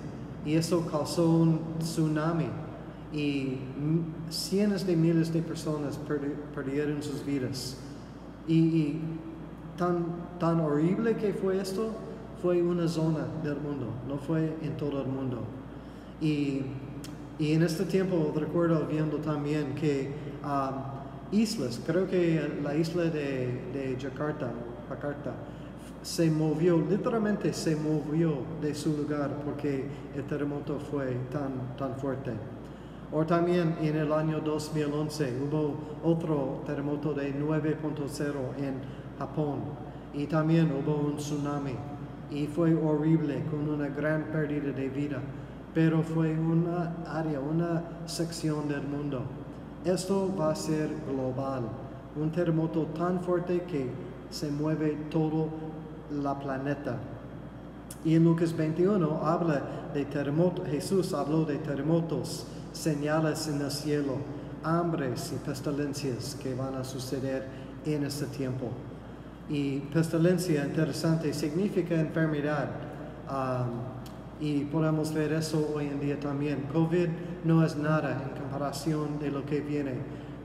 y 0.47 0.55
eso 0.55 0.87
causó 0.91 1.29
un 1.29 1.61
tsunami 1.81 2.64
y 3.15 3.59
cientos 4.29 4.87
de 4.87 4.97
miles 4.97 5.33
de 5.33 5.41
personas 5.41 5.99
perdi- 6.09 6.35
perdieron 6.55 7.03
sus 7.03 7.25
vidas. 7.25 7.77
Y, 8.49 8.97
tan, 9.77 10.05
tan 10.39 10.61
horrible 10.61 11.17
que 11.17 11.33
fue 11.33 11.61
esto, 11.61 11.93
fue 12.43 12.63
una 12.63 12.87
zona 12.89 13.27
del 13.43 13.57
mundo, 13.57 13.87
no 14.09 14.19
fue 14.19 14.57
en 14.63 14.77
todo 14.77 15.03
el 15.03 15.09
mundo. 15.09 15.39
Y, 16.21 16.63
y 17.39 17.53
en 17.53 17.63
este 17.63 17.85
tiempo 17.85 18.33
recuerdo 18.35 18.87
viendo 18.87 19.17
también 19.19 19.75
que 19.75 20.13
um, 20.45 21.37
islas, 21.37 21.81
creo 21.87 22.09
que 22.09 22.61
la 22.63 22.77
isla 22.77 23.05
de, 23.05 23.63
de 23.73 23.97
Jakarta, 24.01 24.53
Jakarta, 24.89 25.33
se 26.03 26.31
movió, 26.31 26.79
literalmente 26.79 27.53
se 27.53 27.77
movió 27.77 28.39
de 28.61 28.75
su 28.75 28.95
lugar 28.97 29.41
porque 29.45 29.87
el 30.15 30.23
terremoto 30.25 30.79
fue 30.79 31.17
tan, 31.33 31.77
tan 31.79 31.97
fuerte. 31.97 32.33
O 33.17 33.25
también 33.25 33.77
en 33.81 33.97
el 33.97 34.13
año 34.13 34.41
2011 34.41 35.35
hubo 35.45 35.75
otro 36.03 36.63
terremoto 36.67 37.15
de 37.15 37.33
9.0 37.33 38.35
en 38.59 38.75
Japón 39.21 39.61
y 40.13 40.27
también 40.27 40.73
hubo 40.73 40.97
un 40.97 41.17
tsunami 41.17 41.77
y 42.33 42.49
fue 42.49 42.75
horrible 42.75 43.45
con 43.49 43.69
una 43.69 43.87
gran 43.89 44.25
pérdida 44.33 44.73
de 44.73 44.89
vida, 44.89 45.21
pero 45.73 46.03
fue 46.03 46.37
una 46.37 46.97
área, 47.07 47.39
una 47.39 47.85
sección 48.07 48.67
del 48.67 48.83
mundo. 48.83 49.23
Esto 49.85 50.35
va 50.37 50.51
a 50.51 50.57
ser 50.57 50.91
global, 51.09 51.63
un 52.21 52.33
terremoto 52.33 52.87
tan 52.99 53.21
fuerte 53.21 53.63
que 53.63 53.91
se 54.31 54.51
mueve 54.51 54.97
todo 55.13 55.51
la 56.11 56.37
planeta. 56.37 56.97
Y 58.05 58.17
en 58.17 58.25
Lucas 58.25 58.57
21 58.57 59.21
habla 59.23 59.63
de 59.95 60.05
terremotos, 60.05 60.67
Jesús 60.67 61.15
habló 61.15 61.45
de 61.45 61.59
terremotos, 61.59 62.49
señales 62.75 63.49
en 63.49 63.63
el 63.63 63.71
cielo, 63.71 64.17
hambres 64.63 65.33
y 65.33 65.37
pestilencias 65.37 66.37
que 66.43 66.55
van 66.55 66.75
a 66.75 66.85
suceder 66.85 67.47
en 67.87 68.05
este 68.05 68.27
tiempo. 68.27 68.71
Y 69.49 69.79
pestilencia, 69.79 70.65
interesante, 70.65 71.33
significa 71.33 71.95
enfermedad. 71.95 72.69
Um, 73.31 73.95
y 74.41 74.65
podemos 74.65 75.15
ver 75.15 75.33
eso 75.33 75.73
hoy 75.75 75.87
en 75.87 76.01
día 76.01 76.19
también. 76.19 76.67
COVID 76.73 77.09
no 77.45 77.65
es 77.65 77.77
nada 77.77 78.23
en 78.23 78.41
comparación 78.41 79.19
de 79.19 79.31
lo 79.31 79.47
que 79.47 79.61
viene, 79.61 79.95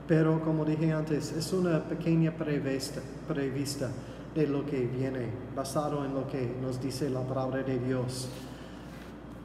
pero 0.06 0.40
como 0.42 0.64
dije 0.64 0.92
antes, 0.92 1.32
es 1.32 1.52
una 1.52 1.82
pequeña 1.82 2.32
prevista, 2.32 3.00
prevista 3.26 3.90
de 4.34 4.46
lo 4.46 4.64
que 4.64 4.86
viene, 4.86 5.26
basado 5.56 6.04
en 6.04 6.14
lo 6.14 6.26
que 6.28 6.56
nos 6.62 6.80
dice 6.80 7.10
la 7.10 7.20
palabra 7.20 7.62
de 7.62 7.78
Dios. 7.78 8.28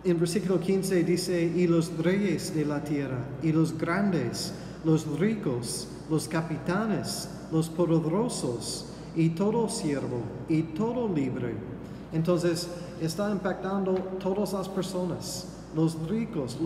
En 0.06 0.20
versículo 0.20 0.60
15 0.60 1.04
dice, 1.04 1.52
y 1.56 1.66
los 1.66 1.98
reyes 1.98 2.54
de 2.54 2.64
la 2.64 2.84
tierra, 2.84 3.18
y 3.42 3.52
los 3.52 3.76
grandes, 3.76 4.54
los 4.84 5.08
ricos, 5.20 5.88
los 6.12 6.28
capitanes, 6.28 7.28
los 7.52 7.70
poderosos, 7.70 8.86
y 9.16 9.30
todo 9.30 9.68
siervo, 9.68 10.20
y 10.48 10.62
todo 10.62 11.08
libre. 11.08 11.56
Entonces, 12.14 12.68
está 13.02 13.32
impactando 13.32 13.96
todas 14.20 14.54
las 14.54 14.70
personas. 14.70 15.48
Los 15.76 15.98
ricos, 16.08 16.60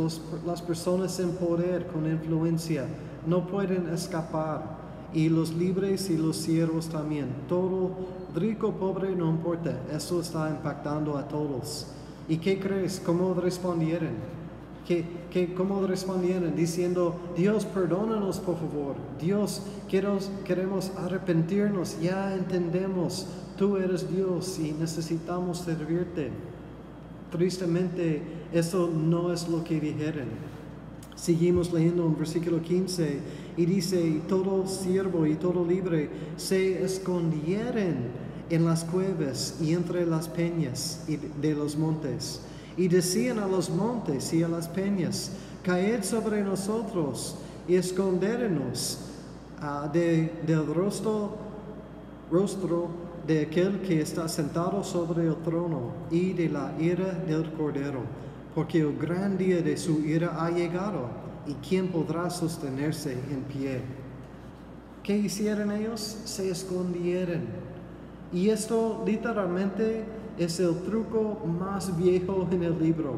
las 0.46 0.62
personas 0.62 1.18
en 1.22 1.32
poder, 1.32 1.88
con 1.88 2.12
influencia, 2.12 2.88
no 3.26 3.48
pueden 3.48 3.88
escapar. 3.88 4.78
Y 5.14 5.30
los 5.30 5.54
libres 5.54 6.10
y 6.10 6.18
los 6.18 6.36
siervos 6.36 6.88
también. 6.88 7.30
Todo 7.48 7.92
rico, 8.36 8.74
pobre, 8.74 9.16
no 9.16 9.30
importa. 9.30 9.80
Eso 9.92 10.20
está 10.20 10.50
impactando 10.50 11.18
a 11.18 11.26
todos. 11.26 11.88
¿Y 12.30 12.38
qué 12.38 12.60
crees? 12.60 13.02
¿Cómo 13.04 13.34
respondieron? 13.34 14.12
¿Qué, 14.88 15.54
cómo 15.56 15.86
respondieron? 15.86 16.56
Diciendo, 16.56 17.16
Dios, 17.36 17.66
perdónanos 17.66 18.40
por 18.40 18.58
favor. 18.58 18.96
Dios, 19.20 19.64
queremos 19.88 20.92
arrepentirnos. 20.98 22.00
Ya 22.00 22.34
entendemos 22.34 23.28
tú 23.58 23.76
eres 23.76 24.10
Dios 24.10 24.58
y 24.58 24.72
necesitamos 24.72 25.60
servirte. 25.60 26.30
Tristemente, 27.30 28.22
eso 28.54 28.90
no 28.90 29.34
es 29.34 29.50
lo 29.50 29.64
que 29.64 29.80
dijeron. 29.80 30.28
Seguimos 31.16 31.74
leyendo 31.74 32.06
en 32.06 32.18
versículo 32.18 32.62
15 32.62 33.20
y 33.58 33.66
dice, 33.66 34.22
todo 34.30 34.66
siervo 34.66 35.26
y 35.26 35.36
todo 35.36 35.66
libre 35.66 36.10
se 36.38 36.82
escondieron 36.82 38.29
en 38.50 38.66
las 38.66 38.84
cuevas 38.84 39.56
y 39.62 39.74
entre 39.74 40.06
las 40.06 40.28
peñas 40.28 41.02
de 41.08 41.54
los 41.54 41.78
montes. 41.78 42.42
Y 42.78 42.88
decían 42.88 43.40
a 43.40 43.48
los 43.48 43.70
montes 43.70 44.34
y 44.34 44.44
a 44.44 44.48
las 44.48 44.68
peñas, 44.68 45.32
caed 45.64 46.04
sobre 46.04 46.44
nosotros 46.44 47.36
y 47.68 47.76
escondernos 47.76 49.00
ah, 49.62 49.90
del 49.92 50.66
rostro, 50.74 51.38
rostro 52.32 52.90
de 53.28 53.42
aquel 53.42 53.82
que 53.82 54.02
está 54.02 54.28
sentado 54.28 54.84
sobre 54.84 55.28
el 55.28 55.36
trono 55.44 55.92
y 56.10 56.34
de 56.34 56.50
la 56.50 56.74
ira 56.80 57.14
del 57.14 57.52
Cordero, 57.52 58.02
porque 58.56 58.80
el 58.80 58.98
gran 58.98 59.38
día 59.38 59.62
de 59.62 59.78
su 59.78 60.00
ira 60.00 60.44
ha 60.44 60.50
llegado, 60.50 61.30
y 61.46 61.54
quién 61.68 61.88
podrá 61.88 62.30
sostenerse 62.30 63.14
en 63.14 63.42
pie. 63.44 63.82
¿Qué 65.04 65.18
hicieron 65.18 65.72
ellos? 65.72 66.18
Se 66.26 66.50
escondieron. 66.50 67.42
Y 68.32 68.50
esto 68.50 69.04
literalmente 69.06 70.04
es 70.38 70.60
el 70.60 70.76
truco 70.84 71.40
más 71.46 71.98
viejo 71.98 72.48
en 72.52 72.64
el 72.64 72.82
libro. 72.82 73.16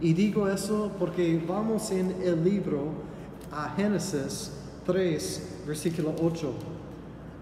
Y 0.00 0.12
digo 0.12 0.48
eso 0.48 0.90
porque 0.98 1.42
vamos 1.46 1.90
en 1.90 2.14
el 2.22 2.42
libro 2.42 2.88
a 3.52 3.70
Génesis 3.76 4.52
3, 4.86 5.62
versículo 5.66 6.14
8. 6.22 6.52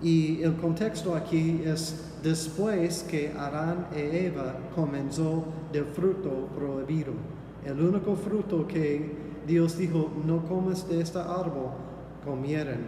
Y 0.02 0.42
el 0.42 0.54
contexto 0.56 1.14
aquí 1.14 1.62
es 1.64 2.04
después 2.22 3.04
que 3.08 3.32
Adán 3.36 3.86
e 3.94 4.26
Eva 4.26 4.56
comenzó 4.74 5.44
del 5.72 5.84
fruto 5.84 6.48
prohibido. 6.54 7.12
El 7.64 7.80
único 7.80 8.14
fruto 8.14 8.66
que 8.66 9.28
Dios 9.46 9.76
dijo, 9.78 10.10
no 10.26 10.44
comes 10.44 10.88
de 10.88 11.00
este 11.00 11.18
árbol, 11.18 11.70
comieron. 12.24 12.86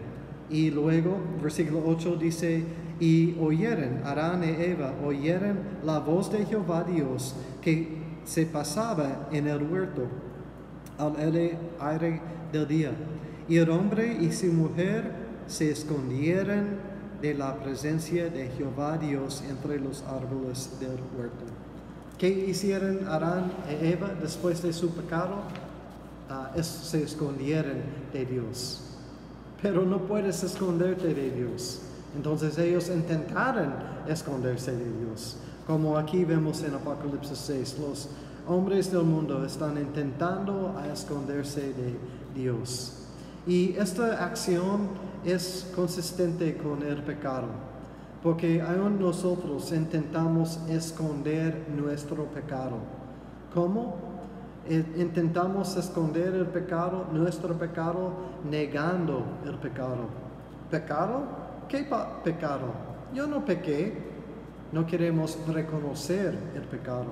Y 0.48 0.70
luego, 0.70 1.16
versículo 1.42 1.82
8 1.86 2.16
dice, 2.16 2.64
y 3.00 3.34
oyeron, 3.40 4.02
Adán 4.04 4.44
e 4.44 4.72
Eva 4.72 4.92
oyeron 5.04 5.58
la 5.84 5.98
voz 5.98 6.30
de 6.30 6.44
Jehová 6.44 6.84
Dios 6.84 7.34
que 7.62 7.98
se 8.24 8.44
pasaba 8.44 9.28
en 9.32 9.48
el 9.48 9.62
huerto 9.62 10.06
al 10.98 11.16
aire 11.80 12.20
del 12.52 12.68
día. 12.68 12.92
Y 13.48 13.56
el 13.56 13.70
hombre 13.70 14.18
y 14.20 14.30
su 14.30 14.46
mujer 14.52 15.10
se 15.46 15.70
escondieron 15.70 16.90
de 17.22 17.34
la 17.34 17.56
presencia 17.56 18.28
de 18.28 18.48
Jehová 18.50 18.98
Dios 18.98 19.42
entre 19.48 19.80
los 19.80 20.02
árboles 20.04 20.70
del 20.78 20.98
huerto. 21.16 21.44
¿Qué 22.18 22.28
hicieron 22.28 23.08
Adán 23.08 23.50
e 23.68 23.92
Eva 23.92 24.12
después 24.20 24.62
de 24.62 24.74
su 24.74 24.90
pecado? 24.90 25.36
Ah, 26.28 26.52
se 26.62 27.02
escondieron 27.02 27.78
de 28.12 28.26
Dios. 28.26 28.82
Pero 29.62 29.84
no 29.84 30.06
puedes 30.06 30.42
esconderte 30.42 31.14
de 31.14 31.30
Dios. 31.30 31.82
Entonces 32.14 32.58
ellos 32.58 32.88
intentaron 32.88 33.72
esconderse 34.08 34.72
de 34.72 34.98
Dios. 34.98 35.36
Como 35.66 35.96
aquí 35.96 36.24
vemos 36.24 36.62
en 36.62 36.74
Apocalipsis 36.74 37.38
6, 37.38 37.78
los 37.78 38.08
hombres 38.48 38.90
del 38.90 39.04
mundo 39.04 39.44
están 39.44 39.78
intentando 39.78 40.74
esconderse 40.92 41.72
de 41.72 41.96
Dios. 42.34 42.96
Y 43.46 43.76
esta 43.78 44.24
acción 44.24 44.88
es 45.24 45.70
consistente 45.74 46.56
con 46.56 46.82
el 46.82 47.02
pecado, 47.02 47.48
porque 48.22 48.60
aún 48.60 48.98
nosotros 49.00 49.70
intentamos 49.72 50.58
esconder 50.68 51.66
nuestro 51.76 52.24
pecado. 52.26 52.78
¿Cómo? 53.54 53.96
E, 54.68 54.84
intentamos 54.96 55.76
esconder 55.76 56.34
el 56.34 56.46
pecado, 56.46 57.06
nuestro 57.12 57.54
pecado, 57.58 58.12
negando 58.48 59.24
el 59.46 59.54
pecado. 59.56 60.08
¿Pecado? 60.70 61.39
¿Qué 61.70 61.86
pecado? 62.24 62.66
Yo 63.14 63.28
no 63.28 63.44
pequé. 63.44 64.10
No 64.72 64.86
queremos 64.86 65.38
reconocer 65.46 66.36
el 66.54 66.62
pecado. 66.62 67.06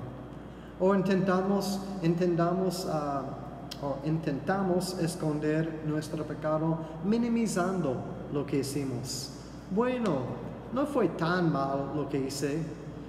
O 0.79 0.93
intentamos, 0.93 1.79
intentamos 2.03 2.85
uh, 2.85 3.85
o 3.85 3.97
intentamos 4.05 4.97
esconder 4.99 5.81
nuestro 5.85 6.25
pecado 6.25 6.77
minimizando 7.05 7.95
lo 8.33 8.45
que 8.45 8.59
hicimos. 8.59 9.31
Bueno, 9.71 10.23
no 10.73 10.85
fue 10.85 11.07
tan 11.09 11.51
mal 11.51 11.91
lo 11.95 12.09
que 12.09 12.19
hice. 12.19 12.59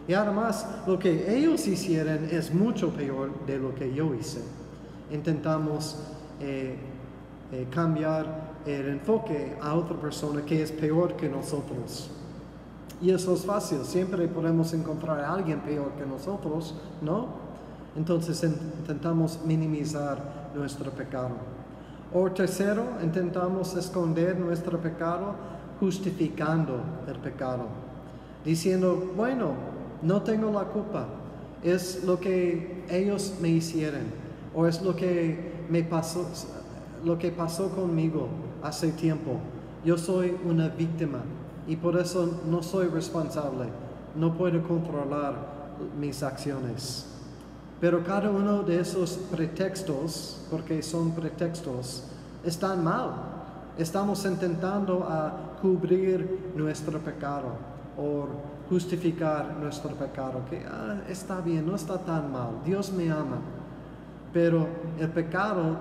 Y 0.07 0.15
además, 0.15 0.67
lo 0.87 0.99
que 0.99 1.37
ellos 1.37 1.67
hicieron 1.67 2.29
es 2.31 2.55
mucho 2.55 2.91
peor 2.91 3.45
de 3.47 3.59
lo 3.59 3.75
que 3.75 3.93
yo 3.93 4.15
hice. 4.15 4.41
Intentamos 5.11 5.97
eh, 6.41 6.77
eh, 7.53 7.67
cambiar 7.71 8.50
el 8.67 8.89
enfoque 8.89 9.57
a 9.61 9.75
otra 9.75 9.97
persona 9.97 10.43
que 10.43 10.63
es 10.63 10.73
peor 10.73 11.15
que 11.17 11.29
nosotros. 11.29 12.11
Y 13.03 13.11
eso 13.11 13.35
es 13.35 13.47
fácil, 13.47 13.85
siempre 13.85 14.29
podemos 14.29 14.75
encontrar 14.75 15.21
a 15.21 15.33
alguien 15.33 15.61
peor 15.61 15.93
que 15.93 16.05
nosotros, 16.05 16.75
¿no? 17.01 17.29
Entonces 17.97 18.43
intentamos 18.43 19.41
minimizar 19.45 20.51
nuestro 20.55 20.91
pecado. 20.91 21.31
O 22.13 22.31
tercero, 22.31 22.85
intentamos 23.03 23.75
esconder 23.75 24.39
nuestro 24.39 24.79
pecado 24.79 25.35
justificando 25.79 26.81
el 27.09 27.17
pecado, 27.21 27.67
diciendo, 28.45 29.13
bueno, 29.17 29.53
no 30.03 30.23
tengo 30.23 30.51
la 30.51 30.65
culpa, 30.65 31.07
es 31.63 32.05
lo 32.05 32.21
que 32.21 32.85
ellos 32.91 33.35
me 33.41 33.49
hicieron, 33.49 34.03
o 34.55 34.67
es 34.67 34.83
lo 34.83 34.95
que 34.95 35.65
me 35.71 35.83
pasó, 35.85 36.27
lo 37.03 37.19
que 37.19 37.31
pasó 37.31 37.71
conmigo 37.71 38.29
hace 38.63 38.93
tiempo. 38.93 39.39
Yo 39.85 39.97
soy 39.97 40.37
una 40.45 40.69
víctima 40.69 41.21
y 41.67 41.77
por 41.77 41.97
eso 41.97 42.41
no 42.49 42.63
soy 42.63 42.89
responsable, 42.89 43.67
no 44.15 44.35
puedo 44.35 44.63
controlar 44.63 45.35
mis 45.99 46.23
acciones. 46.23 47.07
Pero 47.81 48.05
cada 48.05 48.31
uno 48.31 48.63
de 48.63 48.81
esos 48.81 49.13
pretextos, 49.31 50.47
porque 50.51 50.83
son 50.83 51.13
pretextos, 51.13 52.05
están 52.45 52.85
mal. 52.85 53.11
Estamos 53.79 54.25
intentando 54.27 55.05
a 55.05 55.57
cubrir 55.63 56.53
nuestro 56.55 56.99
pecado 56.99 57.53
o 57.97 58.27
justificar 58.69 59.57
nuestro 59.61 59.91
pecado, 59.95 60.43
que 60.49 60.65
ah, 60.67 61.01
está 61.09 61.41
bien, 61.41 61.67
no 61.67 61.75
está 61.75 61.99
tan 61.99 62.31
mal, 62.31 62.61
Dios 62.65 62.93
me 62.93 63.11
ama. 63.11 63.39
Pero 64.33 64.69
el 64.99 65.09
pecado 65.09 65.77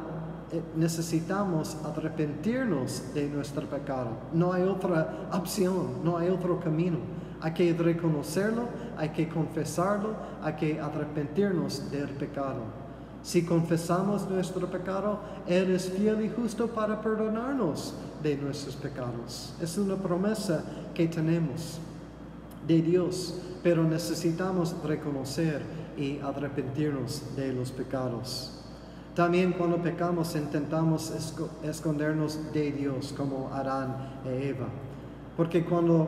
necesitamos 0.76 1.78
arrepentirnos 1.86 3.14
de 3.14 3.30
nuestro 3.30 3.68
pecado. 3.68 4.12
No 4.34 4.54
hay 4.54 4.64
otra 4.64 5.30
opción, 5.32 6.04
no 6.04 6.18
hay 6.18 6.30
otro 6.30 6.60
camino. 6.60 6.98
Hay 7.42 7.54
que 7.54 7.74
reconocerlo, 7.74 8.64
hay 8.98 9.10
que 9.10 9.30
confesarlo, 9.30 10.16
hay 10.42 10.54
que 10.54 10.80
arrepentirnos 10.80 11.90
del 11.90 12.10
pecado. 12.10 12.80
Si 13.22 13.44
confesamos 13.44 14.30
nuestro 14.30 14.68
pecado, 14.68 15.20
Él 15.48 15.72
es 15.72 15.90
fiel 15.90 16.24
y 16.24 16.30
justo 16.30 16.68
para 16.68 17.02
perdonarnos 17.02 17.94
de 18.24 18.38
nuestros 18.38 18.76
pecados. 18.76 19.54
Es 19.62 19.78
una 19.78 19.96
promesa 19.96 20.64
que 20.94 21.08
tenemos 21.08 21.80
de 22.68 22.82
Dios, 22.82 23.40
pero 23.62 23.84
necesitamos 23.84 24.76
reconocer 24.84 25.62
y 25.98 26.20
arrepentirnos 26.20 27.36
de 27.36 27.54
los 27.54 27.72
pecados. 27.72 28.59
También 29.16 29.54
cuando 29.54 29.78
pecamos 29.78 30.36
intentamos 30.36 31.12
escondernos 31.64 32.54
de 32.54 32.72
Dios 32.72 33.14
como 33.16 33.50
Adán 33.54 34.22
e 34.26 34.50
Eva. 34.50 34.68
Porque 35.36 35.66
cuando, 35.66 36.08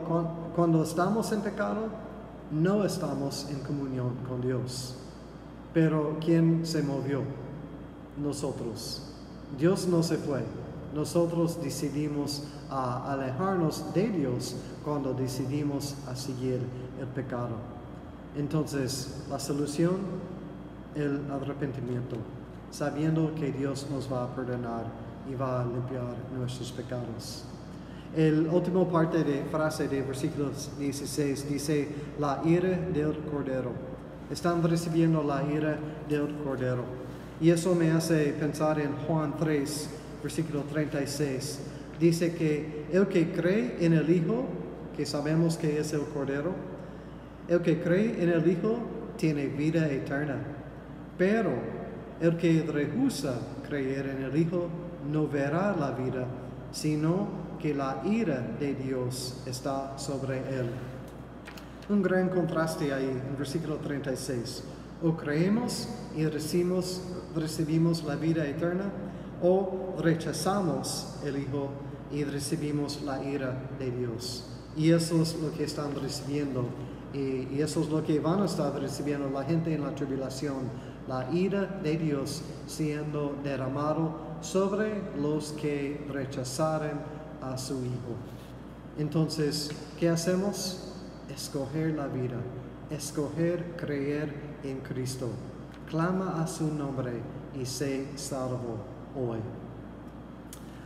cuando 0.54 0.82
estamos 0.82 1.32
en 1.32 1.40
pecado, 1.40 1.88
no 2.50 2.84
estamos 2.84 3.48
en 3.50 3.60
comunión 3.60 4.14
con 4.28 4.40
Dios. 4.40 4.96
Pero 5.72 6.18
¿quién 6.20 6.66
se 6.66 6.82
movió? 6.82 7.22
Nosotros. 8.22 9.14
Dios 9.58 9.86
no 9.86 10.02
se 10.02 10.16
fue. 10.16 10.42
Nosotros 10.94 11.62
decidimos 11.62 12.44
a 12.68 13.12
alejarnos 13.12 13.92
de 13.94 14.08
Dios 14.08 14.56
cuando 14.84 15.14
decidimos 15.14 15.94
a 16.06 16.14
seguir 16.14 16.60
el 17.00 17.06
pecado. 17.08 17.56
Entonces, 18.36 19.24
la 19.30 19.38
solución, 19.38 19.96
el 20.94 21.20
arrepentimiento, 21.30 22.16
sabiendo 22.72 23.34
que 23.34 23.52
Dios 23.52 23.86
nos 23.90 24.10
va 24.10 24.24
a 24.24 24.34
perdonar 24.34 24.86
y 25.30 25.34
va 25.34 25.60
a 25.60 25.64
limpiar 25.64 26.16
nuestros 26.36 26.72
pecados. 26.72 27.44
El 28.16 28.48
último 28.48 28.88
parte 28.88 29.22
de 29.22 29.44
frase 29.44 29.88
de 29.88 30.02
versículos 30.02 30.70
16 30.78 31.48
dice 31.48 31.88
la 32.18 32.42
ira 32.44 32.70
del 32.92 33.18
Cordero. 33.30 33.72
Están 34.30 34.62
recibiendo 34.62 35.22
la 35.22 35.42
ira 35.44 35.78
del 36.08 36.34
Cordero. 36.44 36.84
Y 37.40 37.50
eso 37.50 37.74
me 37.74 37.90
hace 37.90 38.32
pensar 38.32 38.80
en 38.80 38.92
Juan 39.06 39.34
3, 39.38 39.90
versículo 40.22 40.62
36. 40.62 41.60
Dice 42.00 42.34
que 42.34 42.86
el 42.92 43.06
que 43.06 43.32
cree 43.32 43.76
en 43.80 43.92
el 43.92 44.08
Hijo, 44.08 44.44
que 44.96 45.04
sabemos 45.04 45.56
que 45.56 45.78
es 45.78 45.92
el 45.92 46.02
Cordero, 46.02 46.54
el 47.48 47.60
que 47.60 47.80
cree 47.80 48.22
en 48.22 48.30
el 48.30 48.50
Hijo 48.50 48.78
tiene 49.16 49.46
vida 49.46 49.88
eterna, 49.88 50.36
pero 51.18 51.81
el 52.22 52.36
que 52.36 52.62
rehúsa 52.62 53.34
creer 53.68 54.06
en 54.06 54.22
el 54.22 54.36
Hijo 54.36 54.68
no 55.10 55.26
verá 55.26 55.74
la 55.76 55.90
vida, 55.90 56.24
sino 56.70 57.26
que 57.60 57.74
la 57.74 58.00
ira 58.04 58.40
de 58.60 58.74
Dios 58.74 59.42
está 59.44 59.98
sobre 59.98 60.38
él. 60.38 60.70
Un 61.88 62.00
gran 62.00 62.28
contraste 62.28 62.94
ahí 62.94 63.08
en 63.08 63.36
versículo 63.36 63.78
36. 63.78 64.62
O 65.02 65.16
creemos 65.16 65.88
y 66.16 66.24
recibimos, 66.26 68.04
la 68.04 68.14
vida 68.14 68.46
eterna, 68.46 68.84
o 69.42 69.96
rechazamos 70.00 71.16
el 71.24 71.38
Hijo 71.38 71.70
y 72.12 72.22
recibimos 72.22 73.02
la 73.02 73.20
ira 73.24 73.68
de 73.80 73.90
Dios. 73.90 74.44
Y 74.76 74.92
eso 74.92 75.20
es 75.20 75.34
lo 75.34 75.52
que 75.52 75.64
están 75.64 75.92
recibiendo 76.00 76.68
y, 77.12 77.60
eso 77.60 77.82
es 77.82 77.88
lo 77.88 78.02
que 78.02 78.20
van 78.20 78.42
a 78.42 78.46
estar 78.46 78.72
recibiendo 78.80 79.28
la 79.28 79.44
gente 79.44 79.74
en 79.74 79.82
la 79.82 79.94
tribulación, 79.94 80.70
la 81.08 81.30
ira 81.32 81.66
de 81.82 81.96
Dios 81.96 82.42
siendo 82.66 83.34
derramado 83.42 84.12
sobre 84.40 85.02
los 85.16 85.52
que 85.52 86.04
rechazaren 86.08 87.00
a 87.40 87.56
su 87.58 87.74
Hijo. 87.84 88.14
Entonces, 88.98 89.70
¿qué 89.98 90.08
hacemos? 90.08 90.92
Escoger 91.34 91.94
la 91.94 92.06
vida, 92.06 92.36
escoger 92.90 93.76
creer 93.76 94.34
en 94.62 94.78
Cristo. 94.80 95.28
Clama 95.88 96.42
a 96.42 96.46
su 96.46 96.66
nombre 96.72 97.12
y 97.60 97.66
sé 97.66 98.06
salvo 98.16 98.78
hoy. 99.16 99.38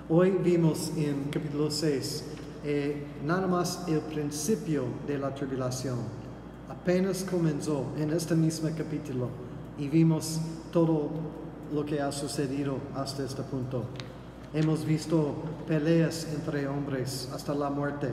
Hoy 0.08 0.30
vimos 0.42 0.92
en 0.96 1.24
capítulo 1.30 1.70
6 1.70 2.24
eh, 2.68 3.06
nada 3.24 3.46
más 3.46 3.84
el 3.86 4.00
principio 4.00 4.84
de 5.06 5.18
la 5.18 5.32
tribulación. 5.32 5.98
Apenas 6.68 7.24
comenzó 7.24 7.86
en 7.96 8.12
este 8.12 8.34
mismo 8.34 8.68
capítulo 8.76 9.28
y 9.78 9.88
vimos 9.88 10.40
todo 10.72 11.10
lo 11.72 11.84
que 11.84 12.00
ha 12.00 12.12
sucedido 12.12 12.78
hasta 12.94 13.24
este 13.24 13.42
punto. 13.42 13.84
Hemos 14.54 14.84
visto 14.84 15.34
peleas 15.66 16.26
entre 16.32 16.66
hombres 16.68 17.28
hasta 17.34 17.54
la 17.54 17.70
muerte, 17.70 18.10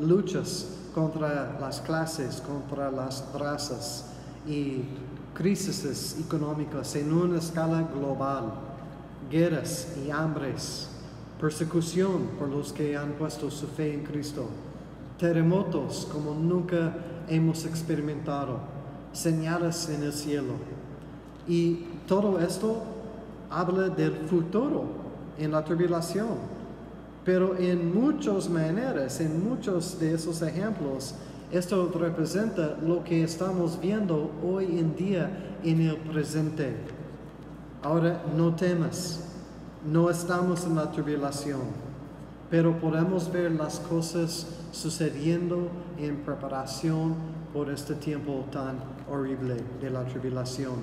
luchas 0.00 0.66
contra 0.94 1.58
las 1.60 1.80
clases, 1.80 2.40
contra 2.40 2.90
las 2.90 3.24
razas 3.34 4.06
y 4.46 4.82
crisis 5.34 6.16
económicas 6.18 6.96
en 6.96 7.12
una 7.12 7.38
escala 7.38 7.82
global, 7.82 8.54
guerras 9.30 9.88
y 10.04 10.10
hambres 10.10 10.88
persecución 11.40 12.28
por 12.38 12.48
los 12.48 12.72
que 12.72 12.96
han 12.96 13.12
puesto 13.12 13.50
su 13.50 13.66
fe 13.66 13.94
en 13.94 14.04
Cristo, 14.04 14.46
terremotos 15.18 16.06
como 16.12 16.34
nunca 16.34 16.94
hemos 17.28 17.64
experimentado, 17.64 18.60
señales 19.12 19.88
en 19.88 20.02
el 20.02 20.12
cielo. 20.12 20.54
Y 21.48 21.86
todo 22.06 22.38
esto 22.40 22.82
habla 23.50 23.88
del 23.88 24.14
futuro 24.28 24.84
en 25.38 25.50
la 25.52 25.64
tribulación. 25.64 26.28
Pero 27.24 27.56
en 27.56 27.94
muchas 27.94 28.48
maneras, 28.48 29.20
en 29.20 29.48
muchos 29.48 29.98
de 29.98 30.14
esos 30.14 30.40
ejemplos, 30.42 31.14
esto 31.52 31.90
representa 31.98 32.78
lo 32.80 33.02
que 33.02 33.24
estamos 33.24 33.78
viendo 33.80 34.30
hoy 34.44 34.78
en 34.78 34.94
día 34.96 35.30
en 35.64 35.80
el 35.80 35.96
presente. 35.96 36.76
Ahora 37.82 38.22
no 38.36 38.54
temas, 38.54 39.20
no 39.84 40.10
estamos 40.10 40.64
en 40.64 40.76
la 40.76 40.90
tribulación, 40.92 41.60
pero 42.50 42.78
podemos 42.78 43.30
ver 43.32 43.52
las 43.52 43.80
cosas 43.80 44.46
sucediendo 44.70 45.68
en 45.98 46.16
preparación 46.18 47.14
por 47.52 47.70
este 47.70 47.94
tiempo 47.94 48.46
tan 48.52 48.78
horrible 49.10 49.56
de 49.80 49.90
la 49.90 50.04
tribulación. 50.04 50.74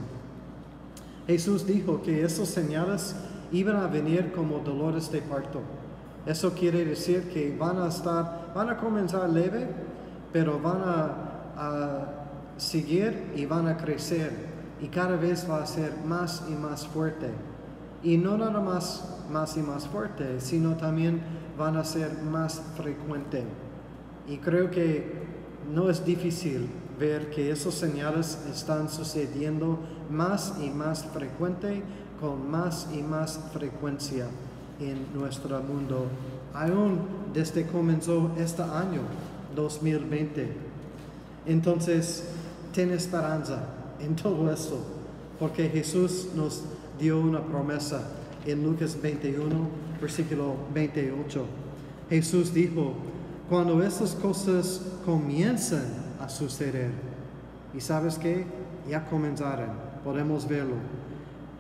Jesús 1.26 1.65
dijo 1.65 2.01
que 2.01 2.24
esas 2.24 2.47
señales 2.47 3.15
iban 3.51 3.78
a 3.78 3.88
venir 3.88 4.32
como 4.32 4.59
dolores 4.59 5.11
de 5.11 5.22
parto. 5.22 5.61
Eso 6.26 6.53
quiere 6.53 6.84
decir 6.86 7.30
que 7.30 7.55
van 7.57 7.80
a 7.80 7.88
estar, 7.88 8.51
van 8.53 8.70
a 8.70 8.78
comenzar 8.78 9.30
leve, 9.30 9.68
pero 10.34 10.59
van 10.59 10.82
a, 10.84 11.05
a 11.57 12.13
seguir 12.57 13.32
y 13.36 13.45
van 13.45 13.68
a 13.68 13.78
crecer 13.78 14.32
y 14.82 14.88
cada 14.88 15.15
vez 15.15 15.49
va 15.49 15.63
a 15.63 15.65
ser 15.65 15.93
más 16.05 16.43
y 16.49 16.53
más 16.53 16.88
fuerte. 16.88 17.30
Y 18.03 18.18
no 18.18 18.38
nada 18.38 18.59
más 18.59 19.18
más 19.32 19.57
y 19.57 19.61
más 19.61 19.88
fuerte, 19.88 20.39
sino 20.39 20.76
también 20.76 21.22
van 21.57 21.78
a 21.78 21.84
ser 21.84 22.11
más 22.24 22.61
frecuentes. 22.76 23.43
Y 24.28 24.38
creo 24.38 24.70
que 24.72 25.26
no 25.74 25.89
es 25.89 26.05
difícil 26.05 26.68
ver 26.99 27.30
que 27.30 27.51
esos 27.51 27.76
señales 27.76 28.39
están 28.51 28.89
sucediendo 28.89 29.80
más 30.09 30.55
y 30.61 30.70
más 30.70 31.05
frecuente, 31.05 31.84
con 32.20 32.49
más 32.49 32.88
y 32.93 33.01
más 33.01 33.39
frecuencia 33.53 34.28
en 34.80 35.05
nuestro 35.13 35.61
mundo, 35.61 36.07
aún 36.53 36.99
desde 37.34 37.63
que 37.63 37.72
comenzó 37.72 38.32
este 38.38 38.63
año 38.63 39.01
2020. 39.55 40.47
Entonces, 41.45 42.26
ten 42.74 42.91
esperanza 42.91 43.59
en 43.99 44.15
todo 44.15 44.51
eso, 44.51 44.80
porque 45.39 45.70
Jesús 45.70 46.30
nos 46.36 46.63
dio 46.99 47.20
una 47.20 47.41
promesa 47.41 48.01
en 48.45 48.63
Lucas 48.63 48.97
21, 49.01 49.47
versículo 50.01 50.55
28. 50.74 51.45
Jesús 52.09 52.53
dijo, 52.53 52.93
cuando 53.49 53.81
estas 53.81 54.13
cosas 54.13 54.81
comienzan 55.05 55.85
a 56.19 56.27
suceder, 56.29 56.91
y 57.73 57.79
sabes 57.81 58.17
que 58.17 58.45
ya 58.89 59.05
comenzaron, 59.05 59.69
podemos 60.03 60.47
verlo. 60.47 60.75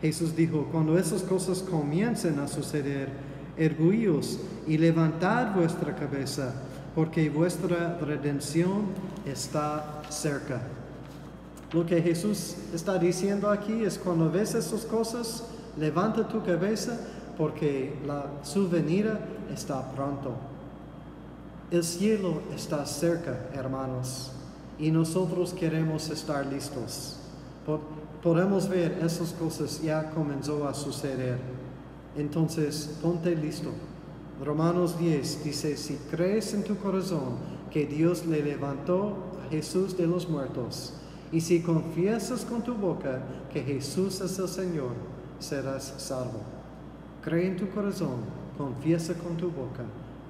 Jesús 0.01 0.35
dijo, 0.35 0.67
cuando 0.71 0.97
esas 0.97 1.23
cosas 1.23 1.61
comiencen 1.61 2.39
a 2.39 2.47
suceder, 2.47 3.09
erguíos 3.57 4.39
y 4.67 4.77
levantad 4.77 5.55
vuestra 5.55 5.95
cabeza, 5.95 6.53
porque 6.93 7.29
vuestra 7.29 7.97
redención 7.99 8.85
está 9.25 10.01
cerca. 10.09 10.61
Lo 11.73 11.85
que 11.85 12.01
Jesús 12.01 12.55
está 12.73 12.97
diciendo 12.97 13.49
aquí 13.49 13.83
es 13.83 13.97
cuando 13.97 14.31
ves 14.31 14.55
esas 14.55 14.85
cosas, 14.85 15.43
levanta 15.77 16.27
tu 16.27 16.43
cabeza 16.43 16.97
porque 17.37 17.93
la, 18.05 18.25
su 18.43 18.69
venida 18.69 19.19
está 19.53 19.91
pronto. 19.91 20.35
El 21.69 21.83
cielo 21.83 22.41
está 22.55 22.85
cerca, 22.85 23.49
hermanos, 23.53 24.31
y 24.79 24.89
nosotros 24.89 25.53
queremos 25.53 26.09
estar 26.09 26.45
listos. 26.45 27.17
podemos 28.23 28.69
ver 28.69 28.99
esas 29.03 29.33
cosas 29.33 29.81
ya 29.81 30.11
comenzó 30.11 30.65
a 30.65 30.73
suceder. 30.73 31.37
Entonces, 32.15 32.97
ponte 33.01 33.35
listo. 33.35 33.71
Romanos 34.45 34.97
10 34.97 35.43
dice, 35.43 35.75
si 35.75 35.95
crees 36.09 36.53
en 36.53 36.63
tu 36.63 36.77
corazón 36.77 37.35
que 37.69 37.85
Dios 37.85 38.25
le 38.25 38.41
levantó 38.41 39.17
a 39.45 39.49
Jesús 39.49 39.97
de 39.97 40.07
los 40.07 40.29
muertos. 40.29 40.93
Y 41.33 41.41
si 41.41 41.61
confiesas 41.61 42.45
con 42.45 42.61
tu 42.61 42.75
boca 42.75 43.21
que 43.51 43.61
Jesús 43.61 44.21
es 44.21 44.39
el 44.39 44.47
Señor, 44.47 44.91
serás 45.39 45.95
salvo. 45.97 46.39
Cree 47.21 47.47
en 47.47 47.57
tu 47.57 47.69
corazón, 47.71 48.21
confiesa 48.57 49.13
con 49.15 49.35
tu 49.35 49.51
boca 49.51 49.83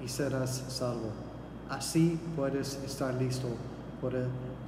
y 0.04 0.08
serás 0.08 0.64
salvo. 0.68 1.27
Así 1.68 2.18
puedes 2.34 2.82
estar 2.84 3.14
listo 3.14 3.48
por 4.00 4.14
el, 4.14 4.26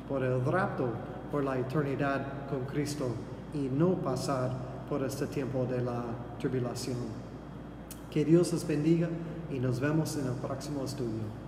por 0.09 0.23
el 0.23 0.45
rapto, 0.45 0.89
por 1.31 1.45
la 1.45 1.59
eternidad 1.59 2.49
con 2.49 2.65
Cristo 2.67 3.09
y 3.55 3.69
no 3.69 3.95
pasar 3.95 4.51
por 4.89 5.03
este 5.05 5.27
tiempo 5.27 5.65
de 5.65 5.83
la 5.83 6.03
tribulación. 6.39 6.97
Que 8.11 8.25
Dios 8.25 8.53
los 8.53 8.67
bendiga 8.67 9.09
y 9.51 9.59
nos 9.59 9.81
vemos 9.81 10.17
en 10.17 10.27
el 10.27 10.35
próximo 10.35 10.85
estudio. 10.85 11.40